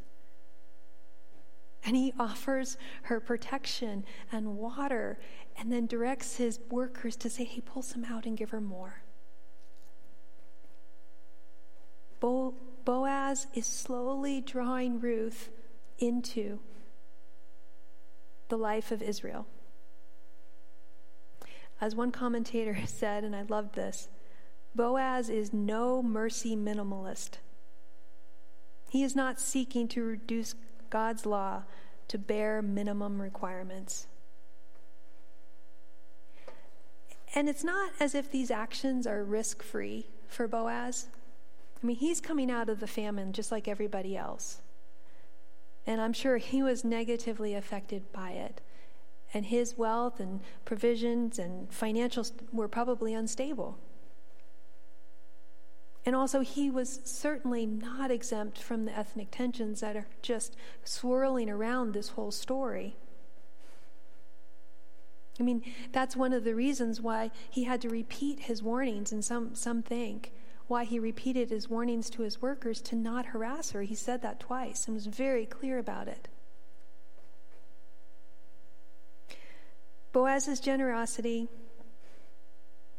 And 1.85 1.95
he 1.95 2.15
offers 2.19 2.79
her 3.03 3.21
protection 3.21 4.05
and 4.33 4.57
water 4.57 5.19
and 5.59 5.71
then 5.71 5.87
directs 5.87 6.37
his 6.37 6.61
workers 6.71 7.17
to 7.17 7.29
say, 7.29 7.45
hey, 7.45 7.61
pull 7.61 7.83
some 7.83 8.05
out 8.05 8.25
and 8.25 8.39
give 8.39 8.51
her 8.51 8.61
more. 8.61 9.03
Bo- 12.85 13.01
Boaz 13.01 13.47
is 13.55 13.67
slowly 13.67 14.41
drawing 14.41 15.01
Ruth 15.01 15.49
into 15.99 16.61
the 18.49 18.57
life 18.57 18.91
of 18.91 19.03
Israel. 19.03 19.47
As 21.81 21.95
one 21.95 22.13
commentator 22.13 22.79
said, 22.87 23.25
and 23.25 23.35
I 23.35 23.43
loved 23.43 23.75
this 23.75 24.09
Boaz 24.75 25.29
is 25.29 25.53
no 25.53 26.03
mercy 26.03 26.55
minimalist. 26.55 27.39
He 28.89 29.03
is 29.03 29.17
not 29.17 29.41
seeking 29.41 29.89
to 29.89 30.03
reduce 30.03 30.55
God's 30.91 31.25
law 31.25 31.63
to 32.09 32.19
bare 32.19 32.61
minimum 32.61 33.23
requirements. 33.23 34.07
And 37.35 37.49
it's 37.49 37.63
not 37.63 37.93
as 38.01 38.17
if 38.17 38.31
these 38.31 38.51
actions 38.51 39.07
are 39.07 39.23
risk 39.23 39.63
free 39.63 40.09
for 40.27 40.49
Boaz. 40.49 41.07
I 41.83 41.87
mean, 41.87 41.97
he's 41.97 42.21
coming 42.21 42.51
out 42.51 42.69
of 42.69 42.81
the 42.81 42.87
famine 42.87 43.33
just 43.33 43.51
like 43.51 43.67
everybody 43.67 44.17
else. 44.17 44.61
And 45.87 46.01
I'm 46.01 46.13
sure 46.13 46.37
he 46.37 46.63
was 46.63 46.85
negatively 46.85 47.55
affected 47.55 48.13
by 48.13 48.31
it. 48.33 48.61
And 49.33 49.47
his 49.47 49.79
wealth 49.79 50.21
and 50.21 50.41
provisions 50.65 51.39
and 51.39 51.71
financials 51.71 52.33
were 52.53 52.69
probably 52.69 53.15
unstable. 53.15 53.79
And 56.05 56.17
also, 56.17 56.41
he 56.41 56.71
was 56.71 57.01
certainly 57.05 57.67
not 57.67 58.11
exempt 58.11 58.59
from 58.59 58.85
the 58.85 58.97
ethnic 58.97 59.31
tensions 59.31 59.81
that 59.81 59.97
are 59.97 60.07
just 60.23 60.57
swirling 60.83 61.51
around 61.51 61.93
this 61.93 62.11
whole 62.11 62.31
story. 62.31 62.97
I 65.39 65.43
mean, 65.43 65.63
that's 65.93 66.17
one 66.17 66.33
of 66.33 66.45
the 66.45 66.55
reasons 66.55 67.01
why 67.01 67.31
he 67.49 67.65
had 67.65 67.81
to 67.83 67.89
repeat 67.89 68.41
his 68.41 68.63
warnings, 68.63 69.13
and 69.13 69.25
some, 69.25 69.55
some 69.55 69.83
think 69.83 70.33
why 70.71 70.85
he 70.85 71.01
repeated 71.01 71.51
his 71.51 71.69
warnings 71.69 72.09
to 72.09 72.23
his 72.23 72.41
workers 72.41 72.81
to 72.81 72.95
not 72.95 73.27
harass 73.27 73.73
her. 73.73 73.83
He 73.83 73.97
said 73.97 74.23
that 74.23 74.39
twice 74.39 74.87
and 74.87 74.95
was 74.95 75.07
very 75.07 75.45
clear 75.45 75.79
about 75.79 76.07
it. 76.07 76.29
Boaz's 80.13 80.61
generosity 80.61 81.49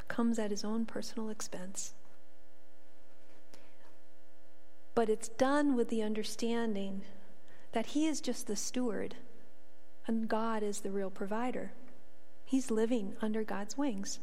comes 0.06 0.38
at 0.38 0.50
his 0.50 0.64
own 0.64 0.84
personal 0.84 1.30
expense. 1.30 1.94
But 4.94 5.08
it's 5.08 5.30
done 5.30 5.74
with 5.74 5.88
the 5.88 6.02
understanding 6.02 7.00
that 7.72 7.86
he 7.86 8.06
is 8.06 8.20
just 8.20 8.46
the 8.46 8.56
steward 8.56 9.14
and 10.06 10.28
God 10.28 10.62
is 10.62 10.80
the 10.80 10.90
real 10.90 11.08
provider. 11.08 11.72
He's 12.44 12.70
living 12.70 13.16
under 13.22 13.44
God's 13.44 13.78
wings. 13.78 14.18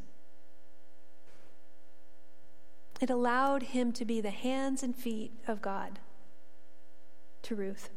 It 3.00 3.10
allowed 3.10 3.64
him 3.64 3.92
to 3.94 4.06
be 4.06 4.20
the 4.20 4.30
hands 4.30 4.84
and 4.84 4.96
feet 4.96 5.32
of 5.48 5.62
God 5.62 6.00
to 7.44 7.56
Ruth. 7.56 7.90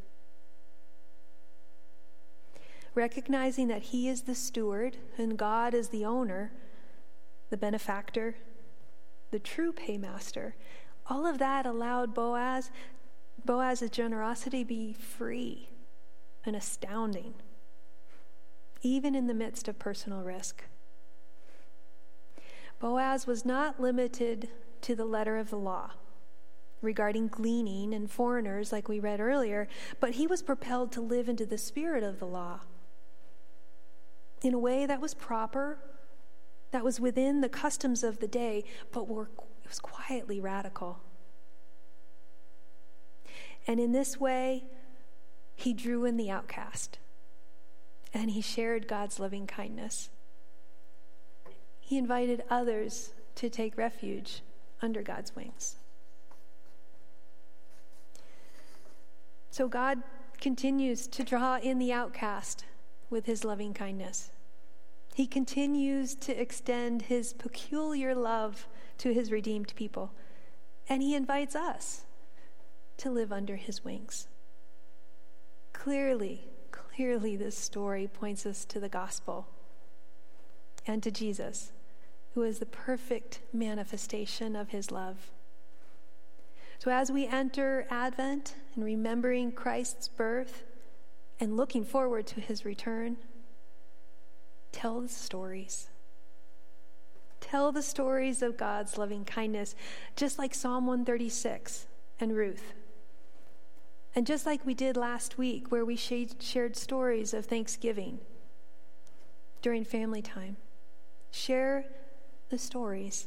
Recognizing 2.94 3.68
that 3.68 3.82
he 3.82 4.08
is 4.08 4.22
the 4.22 4.34
steward 4.34 4.98
and 5.18 5.36
God 5.36 5.74
is 5.74 5.88
the 5.88 6.04
owner, 6.04 6.52
the 7.50 7.56
benefactor, 7.56 8.36
the 9.30 9.38
true 9.38 9.72
paymaster, 9.72 10.54
all 11.06 11.26
of 11.26 11.38
that 11.38 11.66
allowed 11.66 12.14
Boaz, 12.14 12.70
Boaz's 13.44 13.90
generosity 13.90 14.62
be 14.62 14.92
free 14.92 15.68
and 16.44 16.54
astounding, 16.54 17.34
even 18.82 19.14
in 19.14 19.26
the 19.26 19.34
midst 19.34 19.68
of 19.68 19.78
personal 19.78 20.20
risk. 20.20 20.64
Boaz 22.78 23.26
was 23.26 23.44
not 23.44 23.80
limited 23.80 24.48
to 24.82 24.94
the 24.94 25.04
letter 25.04 25.36
of 25.36 25.50
the 25.50 25.58
law 25.58 25.90
regarding 26.82 27.28
gleaning 27.28 27.94
and 27.94 28.10
foreigners, 28.10 28.72
like 28.72 28.88
we 28.88 28.98
read 28.98 29.20
earlier, 29.20 29.68
but 30.00 30.12
he 30.12 30.26
was 30.26 30.42
propelled 30.42 30.92
to 30.92 31.00
live 31.00 31.28
into 31.28 31.46
the 31.46 31.56
spirit 31.56 32.02
of 32.02 32.18
the 32.18 32.26
law 32.26 32.60
in 34.42 34.52
a 34.52 34.58
way 34.58 34.84
that 34.84 35.00
was 35.00 35.14
proper, 35.14 35.78
that 36.72 36.84
was 36.84 36.98
within 36.98 37.40
the 37.40 37.48
customs 37.48 38.02
of 38.02 38.18
the 38.18 38.26
day, 38.26 38.64
but 38.90 39.08
were, 39.08 39.30
it 39.62 39.68
was 39.68 39.78
quietly 39.78 40.40
radical. 40.40 40.98
And 43.66 43.78
in 43.78 43.92
this 43.92 44.18
way, 44.18 44.64
he 45.54 45.72
drew 45.72 46.04
in 46.04 46.16
the 46.16 46.30
outcast 46.30 46.98
and 48.12 48.32
he 48.32 48.40
shared 48.40 48.88
God's 48.88 49.20
loving 49.20 49.46
kindness. 49.46 50.10
He 51.78 51.96
invited 51.96 52.42
others 52.50 53.12
to 53.36 53.48
take 53.48 53.76
refuge 53.78 54.42
under 54.82 55.02
God's 55.02 55.34
wings. 55.34 55.76
So 59.50 59.68
God 59.68 60.02
continues 60.40 61.06
to 61.06 61.22
draw 61.22 61.58
in 61.58 61.78
the 61.78 61.92
outcast 61.92 62.64
with 63.10 63.26
his 63.26 63.44
loving 63.44 63.72
kindness. 63.72 64.32
He 65.14 65.26
continues 65.26 66.14
to 66.16 66.32
extend 66.32 67.02
his 67.02 67.32
peculiar 67.32 68.14
love 68.14 68.66
to 68.98 69.12
his 69.12 69.30
redeemed 69.30 69.72
people, 69.76 70.12
and 70.88 71.02
he 71.02 71.14
invites 71.14 71.54
us 71.54 72.02
to 72.96 73.10
live 73.10 73.32
under 73.32 73.56
his 73.56 73.84
wings. 73.84 74.26
Clearly, 75.72 76.48
clearly, 76.70 77.36
this 77.36 77.56
story 77.56 78.08
points 78.08 78.46
us 78.46 78.64
to 78.64 78.80
the 78.80 78.88
gospel 78.88 79.48
and 80.86 81.02
to 81.02 81.10
Jesus 81.10 81.72
who 82.34 82.42
is 82.42 82.58
the 82.58 82.66
perfect 82.66 83.40
manifestation 83.52 84.56
of 84.56 84.70
his 84.70 84.90
love. 84.90 85.30
So, 86.78 86.90
as 86.90 87.12
we 87.12 87.26
enter 87.26 87.86
Advent 87.90 88.56
and 88.74 88.84
remembering 88.84 89.52
Christ's 89.52 90.08
birth 90.08 90.64
and 91.38 91.56
looking 91.56 91.84
forward 91.84 92.26
to 92.28 92.40
his 92.40 92.64
return, 92.64 93.18
tell 94.72 95.00
the 95.00 95.08
stories. 95.08 95.88
Tell 97.40 97.70
the 97.70 97.82
stories 97.82 98.42
of 98.42 98.56
God's 98.56 98.96
loving 98.96 99.24
kindness, 99.24 99.74
just 100.16 100.38
like 100.38 100.54
Psalm 100.54 100.86
136 100.86 101.86
and 102.18 102.34
Ruth. 102.34 102.72
And 104.14 104.26
just 104.26 104.46
like 104.46 104.64
we 104.66 104.74
did 104.74 104.96
last 104.96 105.38
week, 105.38 105.70
where 105.70 105.84
we 105.84 105.96
shared 105.96 106.76
stories 106.76 107.32
of 107.34 107.46
thanksgiving 107.46 108.20
during 109.60 109.84
family 109.84 110.22
time. 110.22 110.56
Share 111.30 111.84
the 112.52 112.58
stories. 112.58 113.26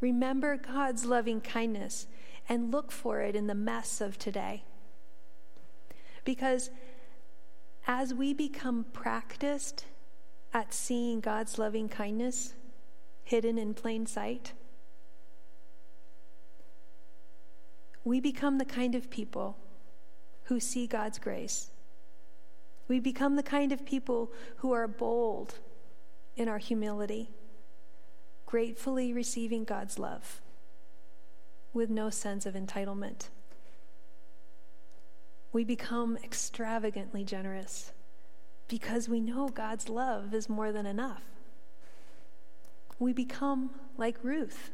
Remember 0.00 0.58
God's 0.58 1.06
loving 1.06 1.40
kindness 1.40 2.06
and 2.46 2.70
look 2.70 2.92
for 2.92 3.22
it 3.22 3.34
in 3.34 3.46
the 3.46 3.54
mess 3.54 4.02
of 4.02 4.18
today. 4.18 4.64
Because 6.24 6.70
as 7.86 8.12
we 8.12 8.34
become 8.34 8.84
practiced 8.92 9.86
at 10.52 10.74
seeing 10.74 11.20
God's 11.20 11.58
loving 11.58 11.88
kindness 11.88 12.52
hidden 13.24 13.56
in 13.56 13.72
plain 13.72 14.04
sight, 14.06 14.52
we 18.04 18.20
become 18.20 18.58
the 18.58 18.66
kind 18.66 18.94
of 18.94 19.08
people 19.08 19.56
who 20.44 20.60
see 20.60 20.86
God's 20.86 21.18
grace. 21.18 21.70
We 22.88 23.00
become 23.00 23.36
the 23.36 23.42
kind 23.42 23.72
of 23.72 23.86
people 23.86 24.30
who 24.56 24.72
are 24.72 24.86
bold 24.86 25.54
in 26.36 26.46
our 26.46 26.58
humility 26.58 27.30
gratefully 28.52 29.14
receiving 29.14 29.64
God's 29.64 29.98
love 29.98 30.42
with 31.72 31.88
no 31.88 32.10
sense 32.10 32.44
of 32.44 32.52
entitlement. 32.52 33.30
We 35.54 35.64
become 35.64 36.18
extravagantly 36.22 37.24
generous 37.24 37.92
because 38.68 39.08
we 39.08 39.20
know 39.20 39.48
God's 39.48 39.88
love 39.88 40.34
is 40.34 40.50
more 40.50 40.70
than 40.70 40.84
enough. 40.84 41.22
We 42.98 43.14
become 43.14 43.70
like 43.96 44.18
Ruth 44.22 44.70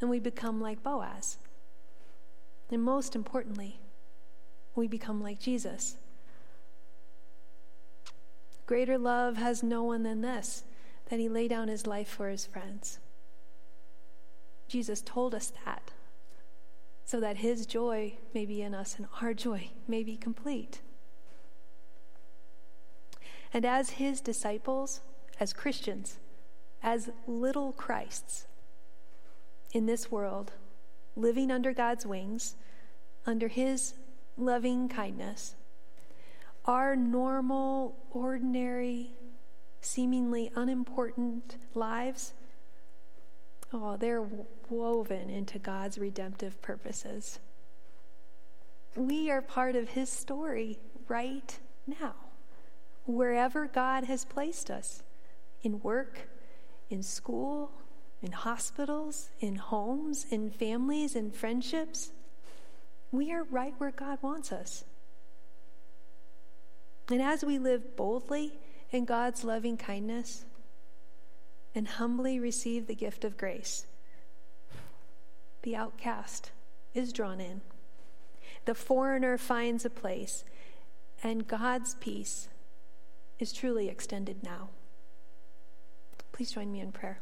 and 0.00 0.08
we 0.08 0.18
become 0.18 0.58
like 0.58 0.82
Boaz. 0.82 1.36
And 2.70 2.82
most 2.82 3.14
importantly, 3.14 3.78
we 4.74 4.88
become 4.88 5.22
like 5.22 5.38
Jesus. 5.38 5.96
Greater 8.64 8.96
love 8.96 9.36
has 9.36 9.62
no 9.62 9.82
one 9.82 10.02
than 10.02 10.22
this 10.22 10.64
that 11.08 11.20
he 11.20 11.28
lay 11.28 11.48
down 11.48 11.68
his 11.68 11.86
life 11.86 12.08
for 12.08 12.28
his 12.28 12.46
friends. 12.46 12.98
Jesus 14.68 15.00
told 15.00 15.34
us 15.34 15.52
that 15.64 15.92
so 17.04 17.20
that 17.20 17.36
his 17.36 17.66
joy 17.66 18.14
may 18.34 18.44
be 18.44 18.60
in 18.60 18.74
us 18.74 18.96
and 18.98 19.06
our 19.22 19.32
joy 19.32 19.70
may 19.86 20.02
be 20.02 20.16
complete. 20.16 20.80
And 23.54 23.64
as 23.64 23.90
his 23.90 24.20
disciples, 24.20 25.00
as 25.38 25.52
Christians, 25.52 26.18
as 26.82 27.10
little 27.26 27.72
Christs 27.72 28.46
in 29.72 29.86
this 29.86 30.10
world, 30.10 30.52
living 31.14 31.50
under 31.50 31.72
God's 31.72 32.04
wings, 32.04 32.56
under 33.24 33.46
his 33.48 33.94
loving 34.36 34.88
kindness, 34.88 35.54
our 36.64 36.96
normal, 36.96 37.96
ordinary, 38.10 39.12
seemingly 39.80 40.50
unimportant 40.54 41.56
lives, 41.74 42.32
oh, 43.72 43.96
they're 43.96 44.26
woven 44.68 45.30
into 45.30 45.58
God's 45.58 45.98
redemptive 45.98 46.60
purposes. 46.62 47.38
We 48.94 49.30
are 49.30 49.42
part 49.42 49.76
of 49.76 49.90
His 49.90 50.08
story 50.10 50.78
right 51.08 51.58
now, 51.86 52.14
wherever 53.06 53.66
God 53.66 54.04
has 54.04 54.24
placed 54.24 54.70
us 54.70 55.02
in 55.62 55.80
work, 55.80 56.28
in 56.90 57.02
school, 57.02 57.70
in 58.22 58.32
hospitals, 58.32 59.28
in 59.40 59.56
homes, 59.56 60.26
in 60.30 60.50
families, 60.50 61.14
in 61.14 61.30
friendships. 61.30 62.10
We 63.12 63.32
are 63.32 63.44
right 63.44 63.74
where 63.78 63.92
God 63.92 64.18
wants 64.22 64.52
us. 64.52 64.84
And 67.08 67.22
as 67.22 67.44
we 67.44 67.58
live 67.58 67.96
boldly 67.96 68.54
in 68.90 69.04
God's 69.04 69.44
loving 69.44 69.76
kindness 69.76 70.44
and 71.74 71.86
humbly 71.86 72.38
receive 72.38 72.86
the 72.86 72.94
gift 72.94 73.24
of 73.24 73.36
grace, 73.36 73.86
the 75.62 75.76
outcast 75.76 76.50
is 76.94 77.12
drawn 77.12 77.40
in. 77.40 77.60
The 78.64 78.74
foreigner 78.74 79.36
finds 79.38 79.84
a 79.84 79.90
place, 79.90 80.44
and 81.22 81.46
God's 81.46 81.94
peace 81.94 82.48
is 83.38 83.52
truly 83.52 83.88
extended 83.88 84.42
now. 84.42 84.70
Please 86.32 86.50
join 86.50 86.72
me 86.72 86.80
in 86.80 86.92
prayer. 86.92 87.20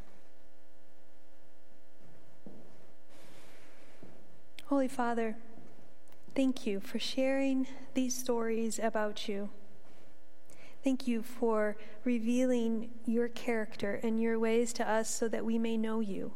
Holy 4.66 4.88
Father, 4.88 5.36
thank 6.34 6.66
you 6.66 6.80
for 6.80 6.98
sharing 6.98 7.66
these 7.94 8.16
stories 8.16 8.78
about 8.78 9.28
you. 9.28 9.50
Thank 10.84 11.08
you 11.08 11.22
for 11.22 11.76
revealing 12.04 12.90
your 13.06 13.28
character 13.28 13.98
and 14.02 14.20
your 14.20 14.38
ways 14.38 14.72
to 14.74 14.88
us 14.88 15.08
so 15.08 15.26
that 15.28 15.44
we 15.44 15.58
may 15.58 15.78
know 15.78 16.00
you 16.00 16.32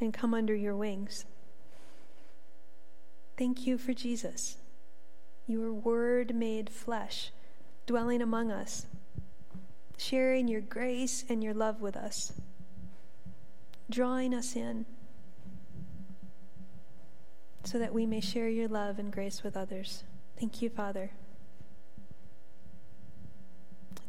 and 0.00 0.12
come 0.12 0.34
under 0.34 0.54
your 0.54 0.76
wings. 0.76 1.24
Thank 3.38 3.66
you 3.66 3.78
for 3.78 3.94
Jesus, 3.94 4.58
your 5.46 5.72
word 5.72 6.34
made 6.34 6.68
flesh, 6.68 7.32
dwelling 7.86 8.20
among 8.22 8.52
us. 8.52 8.86
sharing 9.96 10.48
your 10.48 10.60
grace 10.60 11.24
and 11.28 11.42
your 11.42 11.54
love 11.54 11.80
with 11.80 11.96
us, 11.96 12.32
drawing 13.90 14.34
us 14.34 14.56
in 14.56 14.86
so 17.64 17.78
that 17.78 17.94
we 17.94 18.06
may 18.06 18.20
share 18.20 18.48
your 18.48 18.68
love 18.68 18.98
and 18.98 19.12
grace 19.12 19.42
with 19.42 19.56
others. 19.56 20.04
Thank 20.38 20.60
you, 20.60 20.68
Father. 20.68 21.10